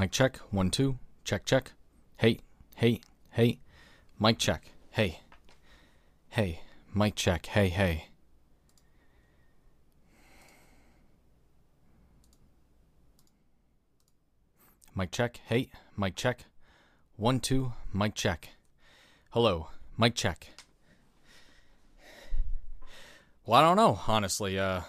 [0.00, 0.38] Mic check.
[0.50, 0.98] One, two.
[1.24, 1.72] Check, check.
[2.16, 2.40] Hey,
[2.76, 3.58] hey, hey.
[4.18, 4.70] Mic check.
[4.92, 5.20] Hey.
[6.30, 6.62] Hey.
[6.94, 7.44] Mic check.
[7.44, 8.06] Hey, hey.
[14.96, 15.38] Mic check.
[15.44, 15.68] Hey.
[15.98, 16.46] Mic check.
[17.16, 17.74] One, two.
[17.92, 18.48] Mic check.
[19.32, 19.68] Hello.
[19.98, 20.46] Mic check.
[23.44, 24.58] Well, I don't know, honestly.
[24.58, 24.80] Uh,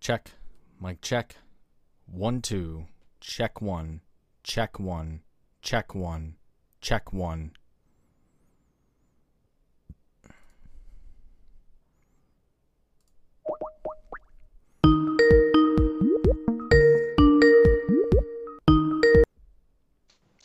[0.00, 0.30] check.
[0.80, 1.36] Mic check.
[2.06, 2.86] One, two.
[3.20, 4.00] Check one.
[4.42, 5.20] Check one.
[5.62, 6.36] Check one.
[6.80, 7.52] Check one.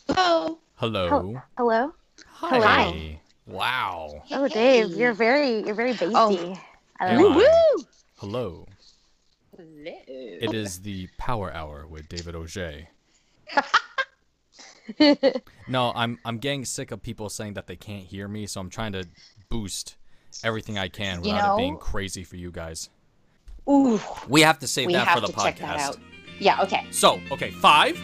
[0.08, 0.58] Hello.
[0.76, 1.08] Hello.
[1.08, 1.92] Hel- Hello.
[2.26, 2.58] Hi.
[2.60, 3.20] Hi.
[3.46, 4.22] Wow.
[4.30, 6.12] Oh, Dave, you're very, you're very bassy.
[6.14, 6.58] Oh.
[7.00, 7.40] I Am don't know.
[7.40, 7.76] I?
[8.16, 8.66] Hello.
[9.56, 9.92] Hello.
[10.06, 12.88] It is the Power Hour with David Auger.
[15.68, 18.70] No, I'm I'm getting sick of people saying that they can't hear me, so I'm
[18.70, 19.04] trying to
[19.48, 19.96] boost
[20.44, 22.88] everything I can You without it being crazy for you guys.
[23.68, 23.98] Ooh,
[24.28, 25.42] We have to save we that have for the to podcast.
[25.44, 25.96] check that out.
[26.38, 26.62] Yeah.
[26.62, 26.86] Okay.
[26.92, 27.98] So, okay, five,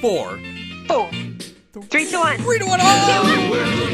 [0.00, 0.38] four,
[0.86, 1.10] Four.
[1.90, 2.38] Three to one.
[2.38, 2.78] three to one.
[2.80, 3.88] Oh!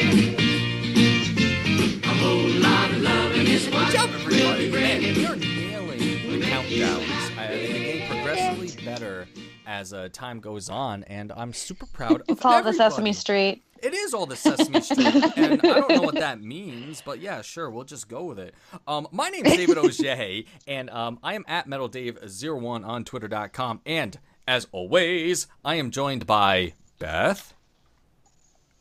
[4.97, 5.13] everybody.
[5.13, 5.99] Man, we are nailing
[6.41, 7.39] the countdowns.
[7.39, 9.29] I think they're getting progressively better
[9.67, 12.91] as uh, time goes on, and I'm super proud of It's all the everybody.
[12.91, 13.63] Sesame Street.
[13.83, 17.43] It is all the Sesame Street, and I don't know what that means, but yeah,
[17.43, 18.55] sure, we'll just go with it.
[18.89, 24.19] Um, my name is David Auger, and um, I am at MetalDave01 on Twitter.com, and
[24.49, 27.53] as always, I am joined by Beth.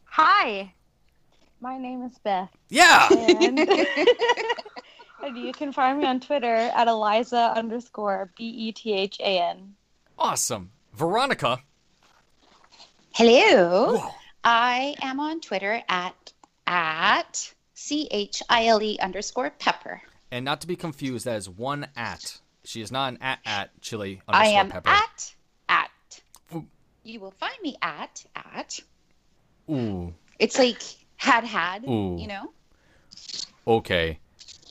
[0.05, 0.73] Hi.
[1.59, 3.57] My name is Beth, Yeah, and,
[5.25, 9.39] and you can find me on Twitter at Eliza underscore B E T H A
[9.39, 9.75] N.
[10.17, 10.71] awesome.
[10.93, 11.59] Veronica.
[13.13, 13.97] Hello.
[13.97, 14.11] Whoa.
[14.43, 16.31] I am on Twitter at
[16.67, 20.01] at c h i l e underscore pepper.
[20.31, 22.39] And not to be confused, that is one at.
[22.63, 24.89] She is not an at at chili I underscore am pepper.
[24.89, 25.33] at
[25.69, 26.21] at.
[26.53, 26.65] Ooh.
[27.03, 28.79] You will find me at at.
[29.69, 30.81] Ooh, It's like
[31.17, 31.83] had had.
[31.85, 32.17] Ooh.
[32.19, 32.51] You know.
[33.67, 34.19] okay.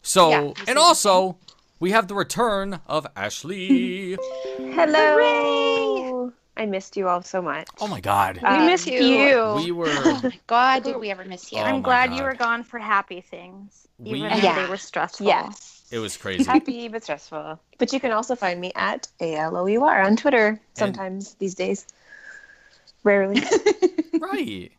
[0.06, 1.38] So, Yeah, and also,
[1.80, 4.16] we have the return of Ashley.
[4.58, 6.30] Hello.
[6.56, 7.66] I missed you all so much.
[7.80, 8.36] oh my god.
[8.40, 9.00] We um, missed you.
[9.02, 9.54] you.
[9.56, 9.86] We were.
[9.88, 11.58] Oh my God, did we ever miss you?
[11.58, 12.16] Oh I'm glad God.
[12.18, 14.62] you were gone for happy things, We- even if Yeah.
[14.62, 15.26] they were stressful.
[15.26, 15.82] Yes.
[15.90, 16.44] It was crazy.
[16.44, 17.58] Happy but stressful.
[17.78, 21.86] But you can also find me at A-L-O-U-R on Twitter sometimes these days.
[23.04, 23.42] Rarely.
[24.20, 24.70] right.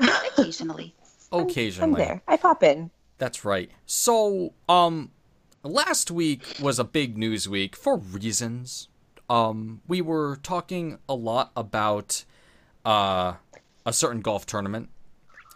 [0.00, 0.34] Occasionally.
[0.36, 0.94] Occasionally.
[1.32, 2.00] I'm Occasionally.
[2.04, 2.22] there.
[2.28, 2.90] I pop in.
[3.18, 3.70] That's right.
[3.84, 5.10] So, um,
[5.62, 8.88] last week was a big news week for reasons.
[9.28, 12.24] Um, we were talking a lot about
[12.84, 13.34] uh,
[13.84, 14.88] a certain golf tournament,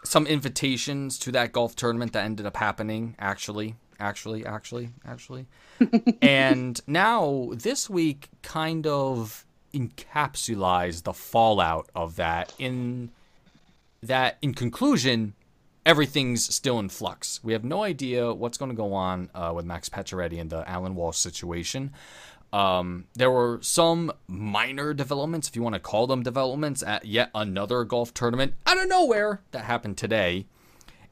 [0.04, 3.14] some invitations to that golf tournament that ended up happening.
[3.18, 5.46] Actually, actually, actually, actually,
[6.22, 13.10] and now this week kind of encapsulates the fallout of that in
[14.02, 15.34] that in conclusion
[15.84, 17.42] everything's still in flux.
[17.42, 20.68] We have no idea what's going to go on uh, with Max Pacioretty and the
[20.68, 21.92] Alan Walsh situation.
[22.52, 27.30] Um, there were some minor developments, if you want to call them developments, at yet
[27.34, 30.46] another golf tournament out of nowhere that happened today.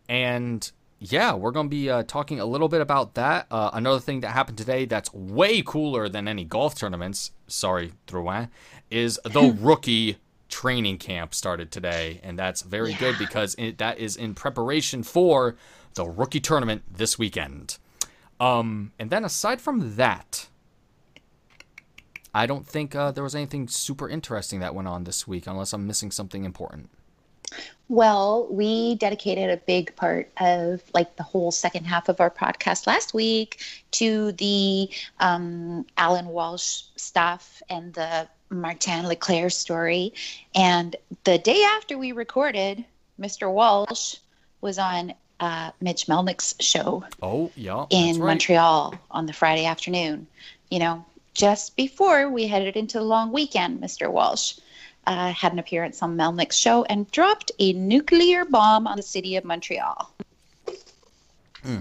[0.09, 3.47] And yeah, we're going to be uh, talking a little bit about that.
[3.50, 8.50] Uh, another thing that happened today that's way cooler than any golf tournaments, sorry, Drouin,
[8.91, 10.19] is the rookie
[10.50, 12.20] training camp started today.
[12.22, 15.56] And that's very good because it, that is in preparation for
[15.94, 17.78] the rookie tournament this weekend.
[18.38, 20.48] Um, and then aside from that,
[22.34, 25.72] I don't think uh, there was anything super interesting that went on this week, unless
[25.72, 26.91] I'm missing something important.
[27.88, 32.86] Well, we dedicated a big part of like the whole second half of our podcast
[32.86, 33.60] last week
[33.92, 34.88] to the
[35.18, 40.12] um, Alan Walsh stuff and the Martin Leclerc story.
[40.54, 42.84] And the day after we recorded,
[43.20, 43.50] Mr.
[43.52, 44.16] Walsh
[44.60, 47.86] was on uh, Mitch Melnick's show Oh, yeah.
[47.91, 48.26] in right.
[48.28, 50.26] Montreal on the Friday afternoon.
[50.70, 51.04] You know,
[51.34, 54.10] just before we headed into the long weekend, Mr.
[54.10, 54.58] Walsh
[55.06, 59.36] uh, had an appearance on Melnick's show and dropped a nuclear bomb on the city
[59.36, 60.12] of Montreal.
[61.64, 61.80] Yeah,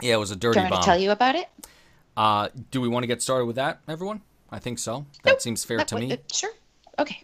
[0.00, 0.80] it was a Do you dirty want bomb.
[0.80, 1.48] to tell you about it?
[2.16, 4.20] Uh, do we want to get started with that, everyone?
[4.52, 5.06] I think so.
[5.22, 6.12] That seems fair That to would- me.
[6.12, 6.52] uh, sure.
[6.98, 7.22] Okay.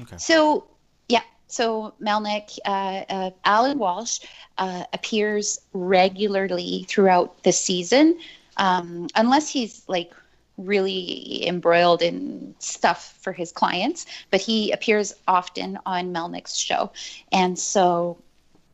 [0.00, 0.16] Okay.
[0.16, 0.66] So,
[1.08, 1.22] yeah.
[1.48, 4.20] So Melnick, uh, uh, Alan Walsh
[4.58, 8.18] uh, appears regularly throughout the season,
[8.56, 10.12] um, unless he's like
[10.56, 14.06] really embroiled in stuff for his clients.
[14.30, 16.92] But he appears often on Melnick's show,
[17.32, 18.18] and so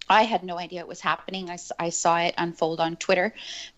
[0.08, 1.48] I had no idea it was happening.
[1.50, 3.32] I, I saw it unfold on Twitter,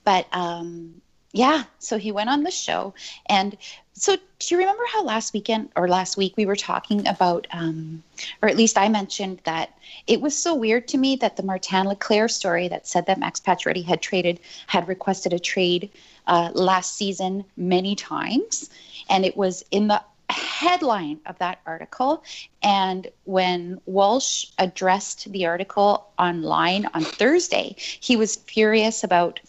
[0.04, 1.00] but um,
[1.32, 1.64] yeah.
[1.78, 2.94] So he went on the show,
[3.26, 3.56] and
[3.98, 8.02] so do you remember how last weekend or last week we were talking about, um,
[8.40, 9.76] or at least I mentioned that
[10.06, 13.40] it was so weird to me that the Martin Leclerc story that said that Max
[13.40, 14.38] Pacioretty had traded
[14.68, 15.90] had requested a trade
[16.28, 18.70] uh, last season many times,
[19.10, 22.22] and it was in the headline of that article.
[22.62, 29.40] And when Walsh addressed the article online on Thursday, he was furious about.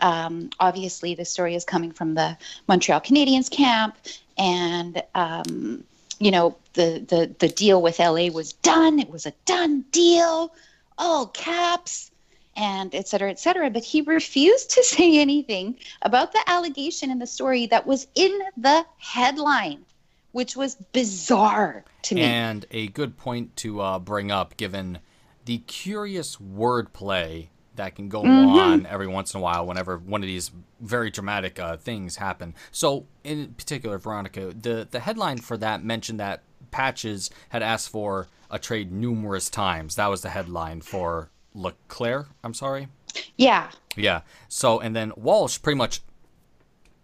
[0.00, 2.36] Um, obviously, the story is coming from the
[2.66, 3.96] Montreal Canadiens camp,
[4.36, 5.84] and um,
[6.18, 8.98] you know the the the deal with LA was done.
[8.98, 10.52] It was a done deal,
[10.96, 12.10] all caps,
[12.56, 13.70] and et cetera, et cetera.
[13.70, 18.38] But he refused to say anything about the allegation in the story that was in
[18.56, 19.84] the headline,
[20.32, 22.22] which was bizarre to me.
[22.22, 24.98] And a good point to uh, bring up, given
[25.44, 28.58] the curious wordplay that can go Mm-hmm.
[28.58, 32.54] on every once in a while whenever one of these very dramatic uh, things happen.
[32.70, 38.28] So, in particular, Veronica, the, the headline for that mentioned that Patches had asked for
[38.50, 39.96] a trade numerous times.
[39.96, 42.28] That was the headline for Leclerc.
[42.44, 42.88] I'm sorry.
[43.36, 44.20] yeah, Yeah.
[44.48, 46.00] So, and then Walsh pretty much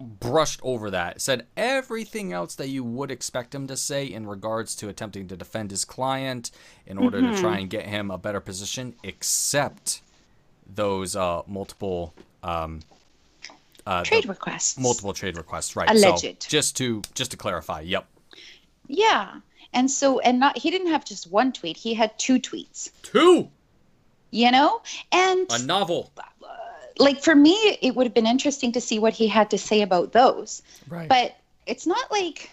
[0.01, 4.75] brushed over that, said everything else that you would expect him to say in regards
[4.77, 6.51] to attempting to defend his client
[6.87, 10.03] in order to try and get him a better position, except
[10.67, 12.15] those uh, multiple.
[12.43, 12.81] Um,
[13.87, 14.79] uh, trade requests.
[14.79, 15.89] multiple trade requests, right?
[15.99, 16.49] So Alleged.
[16.49, 18.07] just to just to clarify, yep,
[18.87, 19.41] Yeah,
[19.75, 22.91] and so and not he didn't have just one tweet; he had two tweets.
[23.03, 23.51] two
[24.31, 24.81] You know,
[25.13, 26.11] and a novel,
[26.99, 27.53] like for me
[27.83, 31.09] it would have been interesting to see what he had to say about those right?
[31.09, 31.37] but
[31.67, 32.51] it's not like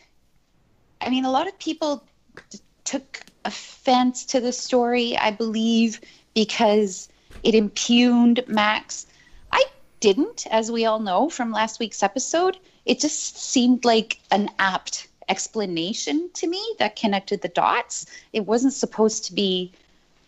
[1.00, 2.04] i mean a lot of people
[2.50, 6.02] t- took offense to the story i believe
[6.34, 7.08] because
[7.44, 9.08] it impugned max
[9.52, 9.64] i
[10.00, 15.08] didn't as we all know from last week's episode it just seemed like an apt
[15.30, 19.72] explanation to me that connected the dots it wasn't supposed to be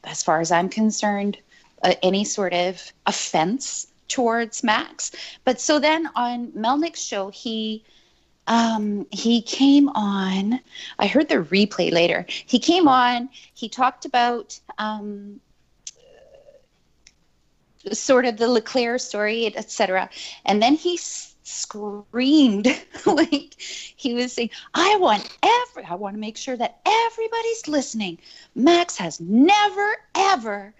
[0.03, 1.37] as far as i'm concerned
[1.83, 5.11] uh, any sort of offense towards Max.
[5.43, 7.83] But so then on Melnick's show, he
[8.45, 10.59] um, he came on.
[10.99, 12.25] I heard the replay later.
[12.27, 13.29] He came on.
[13.53, 15.39] He talked about um,
[17.91, 20.09] sort of the Leclerc story, etc.
[20.45, 22.67] And then he s- screamed
[23.05, 25.83] like he was saying, "I want every.
[25.85, 28.17] I want to make sure that everybody's listening.
[28.55, 30.73] Max has never, ever,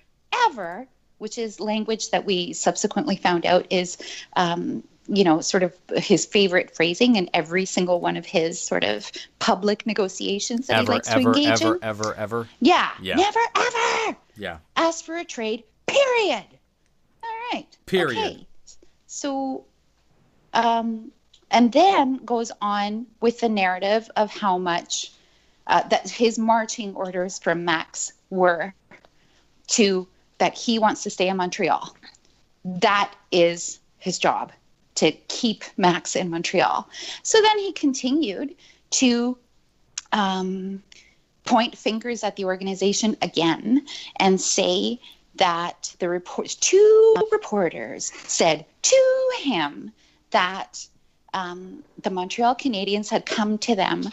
[0.47, 0.87] ever."
[1.19, 3.97] Which is language that we subsequently found out is
[4.35, 8.83] um, you know, sort of his favorite phrasing in every single one of his sort
[8.83, 9.09] of
[9.39, 11.83] public negotiations that he ever, likes to ever, engage ever, in.
[11.83, 13.15] ever, ever, Yeah, Yeah.
[13.15, 14.57] never ever yeah.
[14.75, 15.63] ask for a trade.
[15.87, 16.43] Period.
[17.53, 17.77] Right.
[17.85, 18.17] Period.
[18.17, 18.47] Okay.
[19.07, 19.65] So,
[20.53, 21.11] um,
[21.51, 25.11] and then goes on with the narrative of how much
[25.67, 28.73] uh, that his marching orders from Max were
[29.67, 30.07] to
[30.39, 31.95] that he wants to stay in Montreal.
[32.65, 34.51] That is his job
[34.95, 36.89] to keep Max in Montreal.
[37.21, 38.55] So then he continued
[38.91, 39.37] to
[40.11, 40.83] um,
[41.45, 43.85] point fingers at the organization again
[44.17, 44.99] and say
[45.35, 49.91] that the reports, two reporters said to him
[50.31, 50.85] that
[51.33, 54.09] um, the Montreal Canadiens had come to them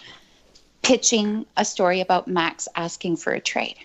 [0.82, 3.76] pitching a story about Max asking for a trade.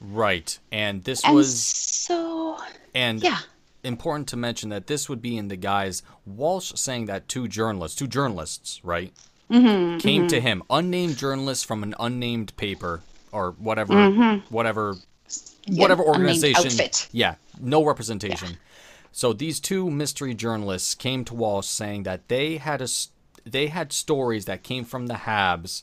[0.00, 0.58] Right.
[0.70, 2.58] And this And was so,
[2.94, 3.38] and yeah.
[3.84, 7.96] important to mention that this would be in the guise Walsh saying that two journalists,
[7.96, 9.12] two journalists, right,
[9.50, 13.02] Mm-hmm, came to him, unnamed journalists from an unnamed paper
[13.32, 14.96] or whatever, whatever,
[15.68, 16.66] whatever organization.
[16.66, 17.08] outfit.
[17.12, 18.58] Yeah, no representation.
[19.12, 22.88] So these two mystery journalists came to Walsh saying that they had a
[23.44, 25.82] they had stories that came from the Habs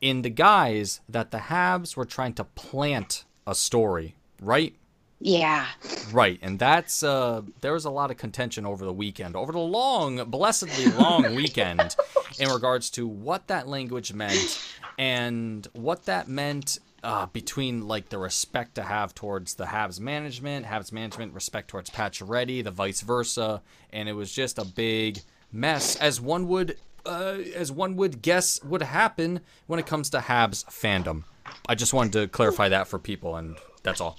[0.00, 4.74] in the guise that the Habs were trying to plant a story, right?
[5.20, 5.66] Yeah.
[6.10, 9.58] Right, and that's uh there was a lot of contention over the weekend, over the
[9.58, 11.94] long, blessedly long weekend
[12.38, 14.60] in regards to what that language meant
[14.98, 20.66] and what that meant uh, between like the respect to have towards the Habs management,
[20.66, 25.20] Habs management respect towards Pacioretty, the vice versa, and it was just a big
[25.52, 30.18] mess as one would uh, as one would guess would happen when it comes to
[30.18, 31.24] Habs fandom.
[31.68, 34.18] I just wanted to clarify that for people, and that's all.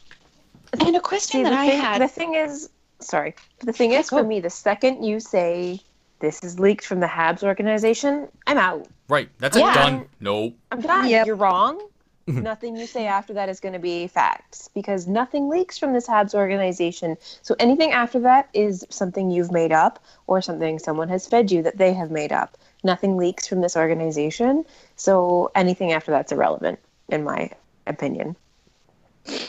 [0.74, 2.02] And a question See, that the I thing, had.
[2.02, 4.18] the thing is, sorry, the thing is go.
[4.18, 5.80] for me, the second you say
[6.20, 8.88] this is leaked from the Habs organization, I'm out.
[9.08, 9.72] Right, that's Yeah.
[9.72, 9.76] it.
[9.76, 10.06] Done.
[10.20, 10.54] No.
[10.72, 11.08] I'm done.
[11.10, 11.28] Yep.
[11.28, 11.80] You're wrong.
[12.28, 12.42] Mm-hmm.
[12.42, 16.08] nothing you say after that is going to be facts because nothing leaks from this
[16.08, 17.18] Habs organization.
[17.42, 21.62] So anything after that is something you've made up or something someone has fed you
[21.64, 22.58] that they have made up.
[22.82, 24.64] Nothing leaks from this organization.
[24.96, 27.52] So anything after that's irrelevant, in my
[27.88, 28.38] opinion.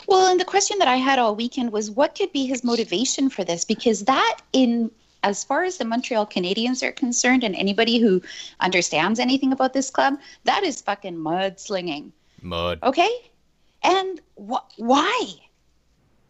[0.07, 3.29] Well, and the question that I had all weekend was what could be his motivation
[3.29, 3.63] for this?
[3.63, 4.91] Because that, in
[5.23, 8.21] as far as the Montreal Canadiens are concerned, and anybody who
[8.59, 12.11] understands anything about this club, that is fucking mudslinging.
[12.45, 12.79] Mud.
[12.83, 13.09] Okay,
[13.83, 15.33] and wh- why?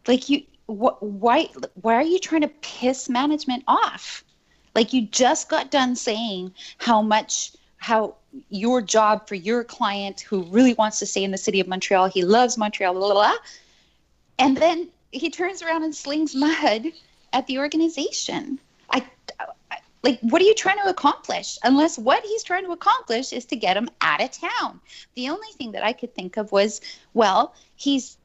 [0.07, 1.49] Like you, wh- why?
[1.81, 4.23] Why are you trying to piss management off?
[4.73, 8.15] Like you just got done saying how much how
[8.49, 12.07] your job for your client who really wants to stay in the city of Montreal,
[12.07, 13.37] he loves Montreal, blah, blah, blah.
[14.39, 16.87] And then he turns around and slings mud
[17.31, 18.59] at the organization.
[20.05, 21.57] Like what are you trying to accomplish?
[21.63, 24.79] Unless what he's trying to accomplish is to get him out of town.
[25.15, 26.79] The only thing that I could think of was,
[27.15, 28.15] well, he's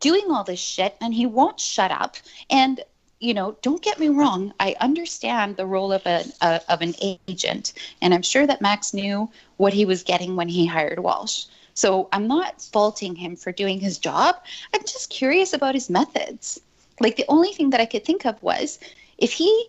[0.00, 2.16] doing all this shit and he won't shut up.
[2.50, 2.82] And
[3.20, 4.52] you know, don't get me wrong.
[4.60, 8.92] I understand the role of a, a of an agent, and I'm sure that Max
[8.92, 11.46] knew what he was getting when he hired Walsh.
[11.72, 14.36] So I'm not faulting him for doing his job.
[14.74, 16.60] I'm just curious about his methods.
[17.00, 18.78] Like the only thing that I could think of was
[19.16, 19.68] if he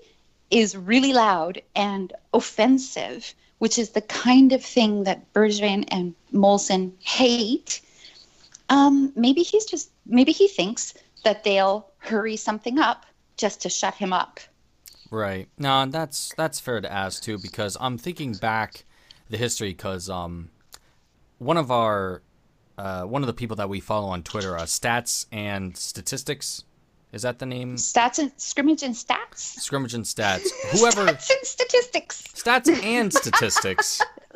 [0.51, 6.91] is really loud and offensive, which is the kind of thing that Bergevin and Molson
[6.99, 7.81] hate.
[8.69, 13.05] Um, maybe he's just maybe he thinks that they'll hurry something up
[13.37, 14.39] just to shut him up.
[15.11, 15.47] Right.
[15.57, 18.85] No, that's that's fair to ask too because I'm thinking back
[19.29, 20.49] the history because um
[21.37, 22.21] one of our
[22.77, 26.65] uh, one of the people that we follow on Twitter, uh, Stats and Statistics,
[27.15, 27.77] is that the name?
[27.77, 29.37] Stats and scrimmage and stats.
[29.37, 30.47] Scrimmage and Stats.
[30.77, 32.23] Whoever Stats and statistics.
[32.35, 34.01] Stats and Statistics.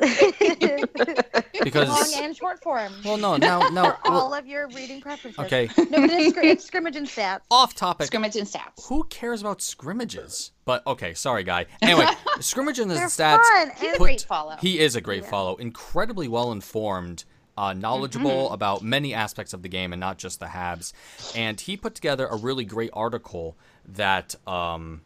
[1.62, 2.90] because Long and short form.
[3.04, 5.38] well, no, now now For all of your reading preferences.
[5.44, 7.40] okay, No, but it's, it's scrimmage and stats.
[7.50, 8.06] off topic.
[8.06, 8.86] Scrimmage and stats.
[8.88, 10.52] Who cares about scrimmages?
[10.64, 11.66] But okay, sorry, guy.
[11.82, 12.06] Anyway,
[12.40, 13.42] scrimmage and They're stats.
[13.42, 13.72] fun.
[13.78, 14.56] He's a great follow.
[14.58, 15.56] He is a great follow.
[15.56, 17.24] Incredibly well informed,
[17.60, 20.94] uh, knowledgeable about many aspects of the game and not just the Habs.
[21.36, 23.54] And he put together a really great article
[23.86, 25.02] that um,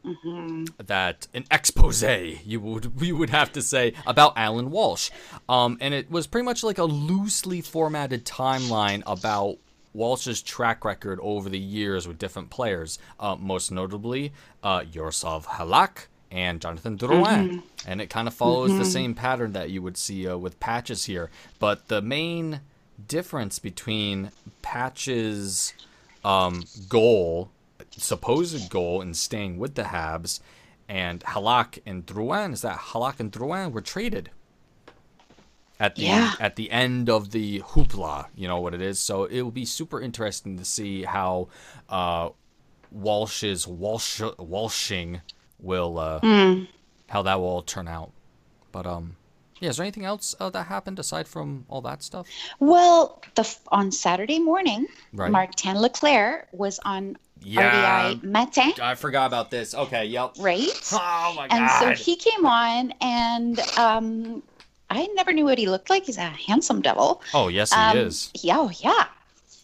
[0.84, 5.10] that an expose you would we would have to say about Alan Walsh.
[5.48, 9.58] Um, and it was pretty much like a loosely formatted timeline about
[9.92, 14.32] Walsh's track record over the years with different players, uh, most notably
[14.62, 17.62] uh, Halak and Jonathan Drouin.
[17.86, 21.04] And it kind of follows the same pattern that you would see uh, with Patches
[21.04, 21.30] here.
[21.60, 22.60] But the main
[23.08, 25.74] difference between Patches'
[26.24, 27.50] um, goal,
[27.90, 30.40] supposed goal in staying with the Habs,
[30.88, 34.30] and Halak and Drouin is that Halak and Drouin were traded
[35.80, 36.34] at the Yeah.
[36.40, 38.26] at the end of the hoopla.
[38.34, 38.98] You know what it is.
[38.98, 41.48] So it will be super interesting to see how
[41.88, 42.30] uh,
[42.90, 45.20] Walsh's Walsh Walshing
[45.64, 46.20] will uh,
[47.08, 48.12] how that will all turn out.
[48.72, 49.16] But um,
[49.60, 52.26] yeah, is there anything else uh, that happened aside from all that stuff?
[52.60, 55.30] Well, the on Saturday morning, Right.
[55.30, 58.12] Martin Leclerc was on Yeah.
[58.14, 59.74] RDI Matin, I forgot about this.
[59.74, 60.32] Okay, yep.
[60.38, 60.68] right?
[60.92, 61.56] Oh my god.
[61.56, 64.42] and so he came on, and um,
[64.90, 66.04] I never knew what he looked like.
[66.06, 67.22] He's a handsome devil.
[67.32, 68.30] oh yes, he Um, is.
[68.34, 69.06] Yeah, oh, yeah.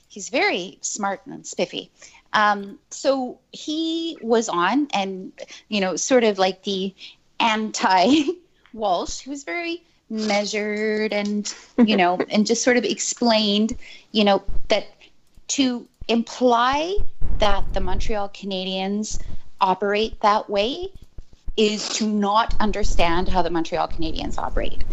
[0.08, 1.90] He's very smart and spiffy.
[2.32, 5.32] Um, so he was on, and
[5.68, 6.94] you know, sort of like the
[7.38, 8.24] anti
[8.72, 9.20] Walsh.
[9.20, 13.76] He was very measured, and you know, and just sort of explained,
[14.12, 14.86] you know, that
[15.48, 16.96] to imply
[17.38, 19.20] that the Montreal Canadiens
[19.60, 20.92] operate that way
[21.56, 24.84] is to not understand how the Montreal Canadiens operate.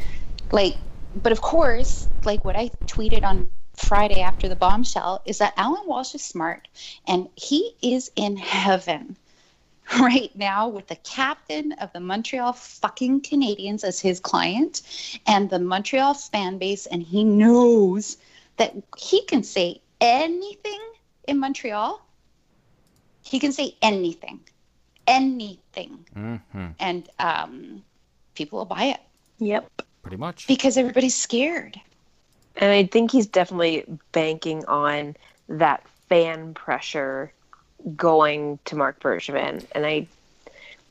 [0.52, 0.78] Like,
[1.22, 5.88] but of course, like what I tweeted on Friday after the bombshell is that Alan
[5.88, 6.68] Walsh is smart
[7.08, 9.16] and he is in heaven
[10.00, 14.82] right now with the captain of the Montreal fucking Canadiens as his client
[15.28, 16.86] and the Montreal fan base.
[16.88, 18.18] And he knows
[18.58, 20.80] that he can say anything
[21.28, 22.02] in Montreal.
[23.22, 24.40] He can say anything,
[25.06, 26.06] anything.
[26.14, 27.84] hmm And um,
[28.36, 29.00] people will buy it
[29.40, 29.82] Yep.
[30.02, 30.48] Pretty much.
[30.48, 31.80] because everybody's scared.
[32.60, 35.16] And I think he's definitely banking on
[35.50, 37.32] that fan pressure
[37.96, 39.66] going to Marc Bergevin.
[39.74, 40.08] And I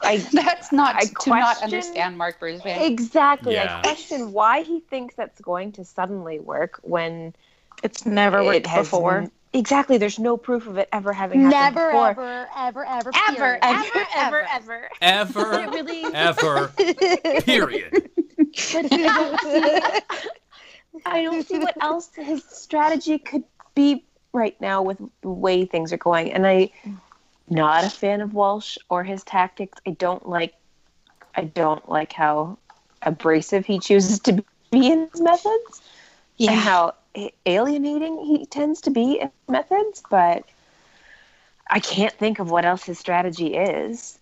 [0.03, 2.87] I That's not I to not understand Marc Bergevin.
[2.91, 3.55] exactly.
[3.55, 3.79] Yeah.
[3.79, 7.35] I question why he thinks that's going to suddenly work when
[7.83, 9.19] It's never worked it has before.
[9.19, 9.97] n- Exactly.
[9.97, 12.11] There's no proof of it ever having happened Never, before.
[12.11, 13.59] ever, ever, ever, Ever, period.
[13.63, 14.89] ever, ever, ever, ever.
[15.01, 16.69] Ever, But it really ever,
[17.43, 18.03] period.
[21.05, 24.99] I don't see- I don't see what else his strategy could be right now with
[25.23, 26.33] the way things are going.
[26.33, 26.71] And I
[27.49, 29.79] not a fan of Walsh or his tactics.
[29.87, 30.55] I don't like
[31.35, 32.59] I don't like how
[33.03, 35.83] abrasive he chooses to be in his methods
[36.41, 36.95] and how
[37.45, 40.45] alienating he tends to be in methods, but
[41.69, 44.19] I can't think of what else his strategy is.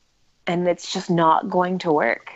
[0.47, 2.33] And it's just not going to work.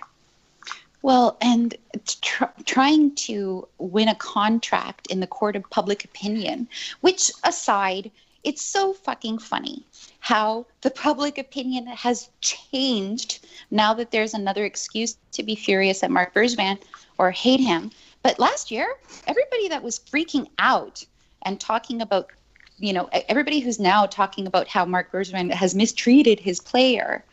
[1.02, 1.76] Well, and
[2.20, 6.68] tr- trying to win a contract in the court of public opinion,
[7.00, 8.10] which aside,
[8.44, 9.84] it's so fucking funny
[10.20, 16.10] how the public opinion has changed now that there's another excuse to be furious at
[16.10, 16.78] Marc Bergevin
[17.18, 17.90] or hate him.
[18.22, 18.94] But last year,
[19.26, 21.04] everybody that was freaking out
[21.42, 22.30] and talking about,
[22.78, 27.24] you know, everybody who's now talking about how Marc Bergevin has mistreated his player,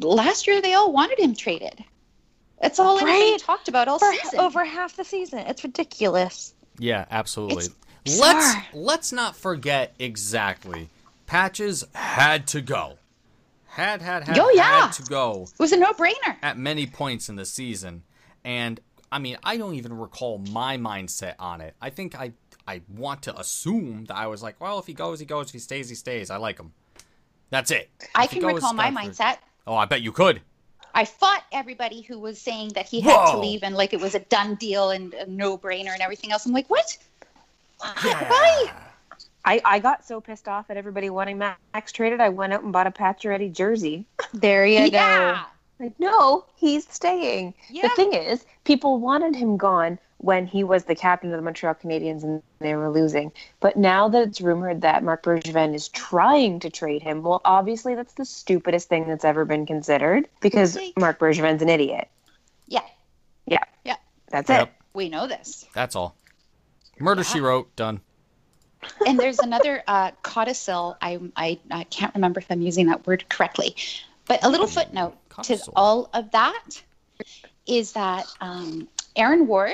[0.00, 1.84] last year they all wanted him traded.
[2.60, 4.40] That's all anybody talked about all For season.
[4.40, 5.40] over half the season.
[5.40, 6.54] It's ridiculous.
[6.78, 7.66] Yeah, absolutely.
[8.04, 8.64] It's let's bizarre.
[8.74, 10.88] let's not forget exactly.
[11.26, 12.94] Patches had to go.
[13.66, 14.82] Had had had Oh, yeah.
[14.86, 16.36] had to go it was a no-brainer.
[16.42, 18.02] at many points in the season.
[18.44, 18.80] And
[19.10, 21.74] I mean, I don't even recall my mindset on it.
[21.80, 22.32] I think I
[22.66, 25.48] I want to assume that I was like, well, if he goes, he goes.
[25.48, 26.30] If he stays, he stays.
[26.30, 26.72] I like him.
[27.50, 27.90] That's it.
[28.14, 29.12] I If can goes, recall my Stafford.
[29.14, 29.36] mindset.
[29.66, 30.40] Oh, I bet you could.
[30.94, 34.14] I fought everybody who was saying that he had to leave and like it was
[34.14, 36.46] a done deal and a no-brainer and everything else.
[36.46, 36.96] I'm like, what?
[38.04, 38.30] Yeah.
[38.30, 38.72] Why?
[39.44, 42.72] I, I got so pissed off at everybody wanting Max traded, I went out and
[42.72, 44.06] bought a Pacioretty jersey.
[44.32, 45.44] There you Yeah.
[45.80, 47.52] Like, no, he's staying.
[47.68, 47.82] Yeah.
[47.82, 51.74] The thing is, people wanted him gone when he was the captain of the Montreal
[51.74, 53.30] Canadiens and they were losing.
[53.60, 57.94] But now that it's rumored that Marc Bergevin is trying to trade him, well, obviously
[57.94, 62.08] that's the stupidest thing that's ever been considered because Like- Marc Bergevin's an idiot.
[62.68, 62.80] Yeah.
[63.46, 63.64] Yeah.
[63.84, 63.96] Yeah.
[64.30, 64.68] That's Yep.
[64.68, 64.74] it.
[64.94, 65.66] We know this.
[65.74, 66.16] That's all.
[66.98, 67.26] Murder Yeah.
[67.28, 67.76] she wrote.
[67.76, 68.00] Done.
[69.06, 70.96] and there's another uh, codicil.
[71.02, 73.76] I, I I can't remember if I'm using that word correctly,
[74.26, 76.82] but a little footnote to all of that
[77.66, 79.72] is that um, Aaron Ward,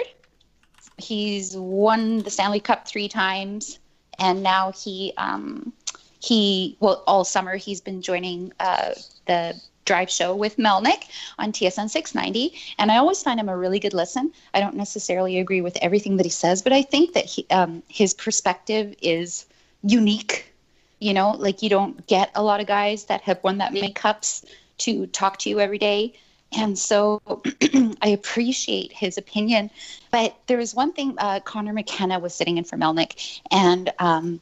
[1.03, 3.79] he's won the Stanley Cup three times,
[4.19, 5.73] and now he um,
[6.21, 8.93] he well all summer he's been joining uh,
[9.27, 11.05] the drive show with Melnick
[11.39, 14.31] on TSN 690 and I always find him a really good listen.
[14.55, 17.83] I don't necessarily agree with everything that he says, but I think that he, um,
[17.89, 19.47] his perspective is
[19.83, 20.53] unique.
[21.01, 23.93] You know, like you don't get a lot of guys that have won that many
[23.93, 24.45] cups
[24.79, 26.13] to talk to you every day.
[26.57, 27.23] And so
[28.03, 29.71] I appreciate his opinion.
[30.11, 34.41] But there was one thing uh, Connor McKenna was sitting in for Melnick, and um,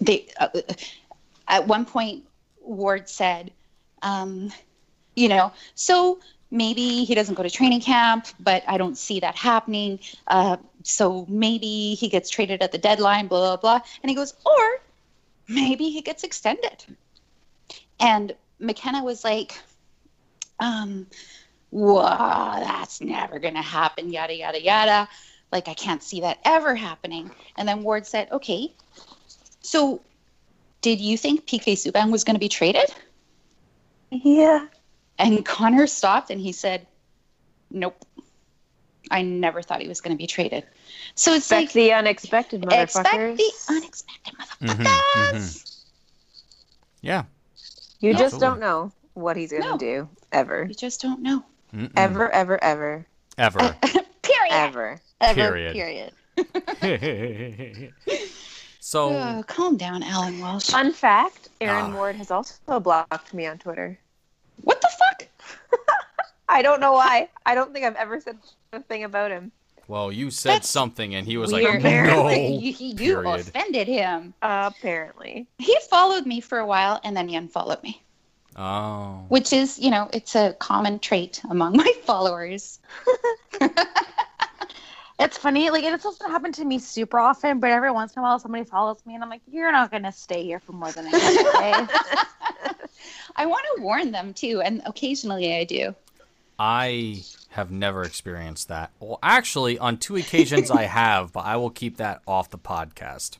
[0.00, 0.48] they, uh,
[1.48, 2.24] at one point,
[2.62, 3.52] Ward said,
[4.02, 4.52] um,
[5.14, 6.18] you know, so
[6.50, 9.98] maybe he doesn't go to training camp, but I don't see that happening.
[10.26, 13.88] Uh, so maybe he gets traded at the deadline, blah, blah, blah.
[14.02, 14.80] And he goes, or
[15.48, 16.84] maybe he gets extended.
[17.98, 19.58] And McKenna was like,
[20.60, 21.06] um,
[21.70, 25.08] whoa, that's never going to happen, yada, yada, yada.
[25.52, 27.30] Like, I can't see that ever happening.
[27.56, 28.72] And then Ward said, okay,
[29.60, 30.00] so
[30.80, 32.90] did you think PK Subban was going to be traded?
[34.10, 34.66] Yeah.
[35.18, 36.86] And Connor stopped and he said,
[37.70, 38.04] Nope.
[39.10, 40.64] I never thought he was going to be traded.
[41.14, 43.38] So it's Expect like, the unexpected, motherfuckers.
[43.38, 44.76] expect the unexpected motherfuckers.
[44.76, 45.58] Mhm, mm-hmm.
[47.02, 47.24] Yeah.
[48.00, 48.16] you Yeah.
[48.18, 49.76] just don't know what he's going to No.
[49.78, 50.08] do.
[50.32, 50.64] Ever.
[50.64, 51.42] You just don't know.
[51.74, 51.90] Mm-mm.
[51.96, 53.06] Ever, ever, ever,
[53.38, 53.58] Ever.
[54.22, 54.50] Period.
[54.52, 55.00] ever.
[55.20, 56.12] Ever, Period.
[56.36, 57.92] period.
[58.80, 60.70] so Oh, calm down, Alan Walsh.
[60.70, 61.94] Fun fact Aaron Ah.
[61.96, 63.98] Ward has also blocked me on Twitter.
[64.62, 65.28] What the fuck?
[66.48, 67.28] I don't know why.
[67.44, 68.38] I don't think I've ever said
[68.72, 69.50] a thing about him.
[69.88, 71.82] well, you said That's something, and he was Weird.
[71.82, 74.32] like, "No." you, you offended him.
[74.42, 75.46] Apparently.
[75.58, 78.02] He followed me for a while and then he unfollowed me,
[78.58, 79.26] Oh.
[79.28, 82.78] which is, you know, it's a common trait among my followers.
[85.18, 88.22] It's funny, like it doesn't happen to me super often, but every once in a
[88.22, 91.06] while somebody follows me and I'm like, You're not gonna stay here for more than
[91.06, 91.16] a day.
[93.36, 95.94] I want to warn them too, and occasionally I do.
[96.58, 98.90] I have never experienced that.
[99.00, 103.38] Well, actually, on two occasions I have, but I will keep that off the podcast.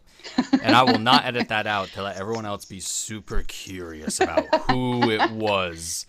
[0.62, 4.44] And I will not edit that out to let everyone else be super curious about
[4.70, 6.07] who it was.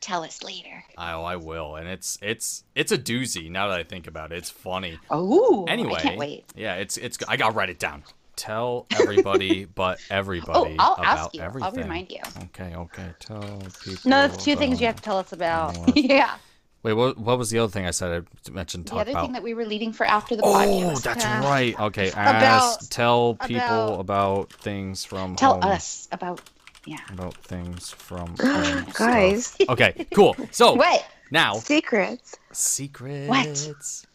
[0.00, 0.84] tell us later.
[0.98, 3.50] Oh, I will, and it's it's it's a doozy.
[3.50, 4.98] Now that I think about it, it's funny.
[5.10, 6.44] Oh, Anyway, I can't wait.
[6.56, 7.18] yeah, it's it's.
[7.28, 8.02] I gotta write it down.
[8.34, 10.76] Tell everybody, but everybody.
[10.78, 11.40] Oh, I'll about ask you.
[11.42, 11.66] everything.
[11.70, 12.18] I'll remind you.
[12.44, 13.10] Okay, okay.
[13.20, 13.40] Tell
[13.84, 14.10] people.
[14.10, 15.76] No, that's two things you have to tell us about.
[15.96, 16.34] yeah.
[16.82, 17.16] Wait, what?
[17.16, 18.26] What was the other thing I said?
[18.46, 19.22] I mentioned The other about.
[19.22, 20.92] thing that we were leading for after the oh, podcast.
[20.96, 21.44] Oh, that's Yeah.
[21.48, 21.78] right.
[21.80, 22.80] Okay, ask.
[22.80, 23.60] About- tell people
[24.00, 25.70] about- about things from Tell home.
[25.72, 26.40] us about.
[26.84, 26.98] Yeah.
[27.12, 28.86] about things from home.
[28.94, 29.46] Guys.
[29.46, 29.68] stuff.
[29.70, 30.34] Okay, cool.
[30.50, 31.04] So What?
[31.30, 32.36] now Secrets.
[32.52, 34.06] secrets.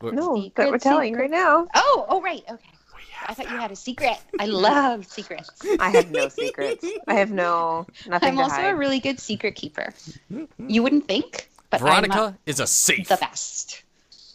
[0.00, 0.14] What?
[0.14, 1.22] No, Secret, that we're telling secret.
[1.22, 1.68] right now.
[1.74, 2.42] Oh, oh, right.
[2.50, 2.70] Okay.
[3.26, 4.16] I thought you had a secret.
[4.38, 5.50] I love secrets.
[5.80, 6.84] I have no secrets.
[7.08, 8.70] I have no nothing I'm to also hide.
[8.72, 9.92] a really good secret keeper.
[10.66, 13.08] You wouldn't think, but Veronica I'm is a safe.
[13.08, 13.82] the best.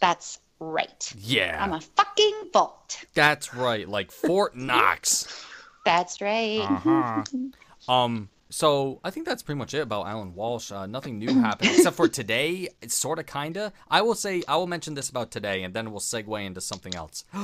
[0.00, 1.12] That's right.
[1.18, 3.04] Yeah, I'm a fucking vault.
[3.14, 3.88] that's right.
[3.88, 5.44] Like Fort Knox.
[5.84, 6.60] That's right.
[6.60, 7.22] Uh-huh.
[7.92, 8.28] um.
[8.50, 10.70] So I think that's pretty much it about Alan Walsh.
[10.70, 12.68] Uh, nothing new happened except for today.
[12.82, 13.72] It's sort of, kinda.
[13.90, 16.94] I will say I will mention this about today, and then we'll segue into something
[16.94, 17.24] else.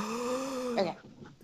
[0.70, 0.96] Okay.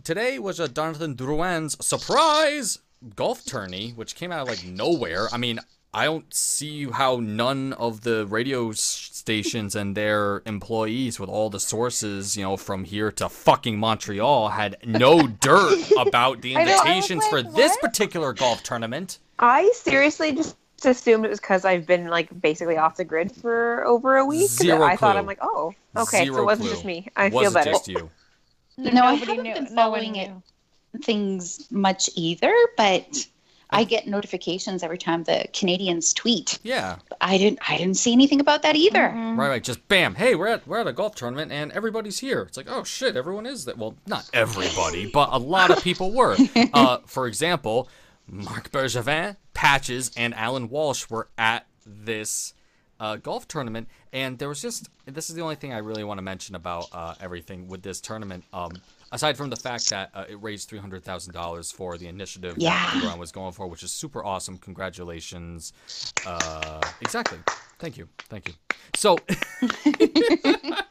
[0.05, 2.79] Today was a Jonathan Drouin's surprise
[3.17, 5.27] golf tourney, which came out of like nowhere.
[5.33, 5.59] I mean,
[5.95, 11.61] I don't see how none of the radio stations and their employees, with all the
[11.61, 16.73] sources, you know, from here to fucking Montreal, had no dirt about the I know,
[16.73, 19.19] I was invitations for like, this particular golf tournament.
[19.39, 23.85] I seriously just assumed it was because I've been like basically off the grid for
[23.87, 24.51] over a week.
[24.51, 25.17] Zero I thought.
[25.17, 26.75] I'm like, oh, okay, so it wasn't clue.
[26.75, 27.09] just me.
[27.17, 27.71] I Wasn't feel better.
[27.71, 28.11] just you.
[28.77, 29.55] No, I Nobody haven't knew.
[29.55, 30.31] been No one following it.
[31.03, 33.27] Things much either, but
[33.71, 36.59] I get notifications every time the Canadiens tweet.
[36.63, 37.59] Yeah, I didn't.
[37.69, 39.09] I didn't see anything about that either.
[39.09, 39.37] Mhm.
[39.37, 39.65] right, right.
[39.65, 40.15] Just bam.
[40.15, 42.43] Hey, we're at we're at a golf tournament and everybody's here.
[42.43, 43.77] It's like, oh shit, everyone is that.
[43.77, 46.37] Well, not everybody, but a lot of people were.
[46.73, 47.89] Uh, for example,
[48.29, 52.55] Marc Bergevin, Patches, and Alan Walsh were at this
[52.99, 56.19] uh, golf tournament, and there was just this is the only thing I really want
[56.19, 58.45] to mention about uh, everything with this tournament.
[58.53, 58.73] Um,
[59.13, 62.57] aside from the fact that uh, it raised three hundred thousand dollars for the initiative
[62.59, 62.73] Yeah.
[62.93, 64.59] that Drouin was going for, which is super awesome.
[64.59, 65.73] Congratulations.
[66.27, 67.39] Uh, exactly.
[67.79, 68.09] Thank you.
[68.29, 68.55] Thank you.
[68.95, 69.19] So,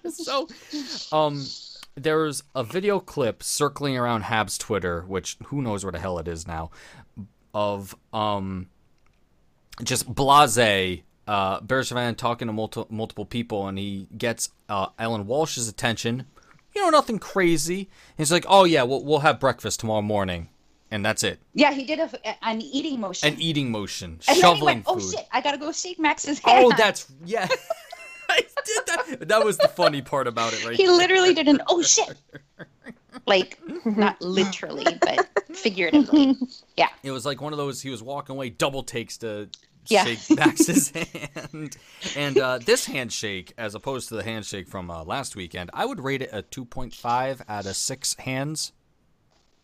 [0.09, 0.47] so,
[1.11, 1.45] um,
[1.95, 6.27] there's a video clip circling around Habs Twitter, which who knows where the hell it
[6.27, 6.71] is now,
[7.53, 8.67] of um,
[9.83, 15.67] just blase uh, Bergevin talking to multi- multiple people, and he gets uh, Alan Walsh's
[15.67, 16.25] attention.
[16.75, 17.89] You know, nothing crazy.
[18.17, 20.49] He's like, "Oh yeah, we'll we'll have breakfast tomorrow morning,"
[20.91, 21.39] and that's it.
[21.53, 22.09] Yeah, he did a,
[22.45, 23.33] an eating motion.
[23.33, 24.93] An eating motion, And shoveling went, food.
[24.97, 26.65] oh shit, I gotta go shake Max's hand.
[26.65, 27.47] Oh, that's yeah.
[28.29, 28.85] I did
[29.19, 29.27] that.
[29.29, 30.75] That was the funny part about it, right?
[30.75, 32.17] He literally did an oh shit.
[33.27, 36.35] Like, not literally, but figuratively.
[36.77, 36.89] Yeah.
[37.03, 37.81] It was like one of those.
[37.81, 39.47] He was walking away, double takes to
[39.89, 40.03] Yeah.
[40.05, 40.89] shake Max's
[41.43, 41.77] hand,
[42.15, 45.99] and uh, this handshake, as opposed to the handshake from uh, last weekend, I would
[45.99, 48.73] rate it a two point five out of six hands.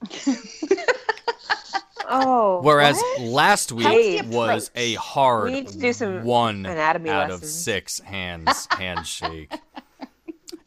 [2.13, 3.21] Oh, Whereas what?
[3.21, 4.21] last week Hey.
[4.21, 9.53] was a hard We need to do some one anatomy out of six hands handshake.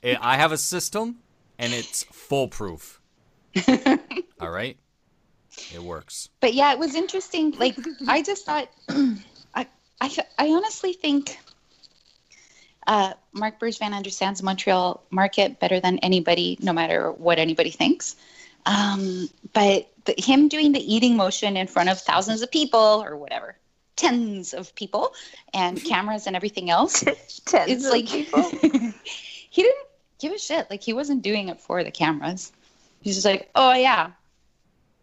[0.03, 1.19] I I have a system,
[1.59, 3.03] and it's foolproof.
[4.41, 4.79] All right,
[5.75, 6.31] it works.
[6.41, 7.51] But yeah, it was interesting.
[7.53, 7.77] Like,
[8.09, 8.69] I just thought,
[10.01, 10.07] I,
[10.39, 11.39] I, I honestly think
[12.87, 18.17] uh, Marc Bergevin understands the Montreal market better than anybody, no matter what anybody thinks.
[18.67, 23.17] Um, but the, him doing the eating motion in front of thousands of people or
[23.17, 23.57] whatever,
[23.97, 25.13] tens of people,
[25.53, 27.03] and cameras and everything else,
[27.47, 28.51] Tens it's of like people.
[29.03, 29.87] he didn't
[30.19, 30.69] give a shit.
[30.71, 32.53] Like he wasn't doing it for the cameras.
[33.03, 34.11] He's just like, oh yeah,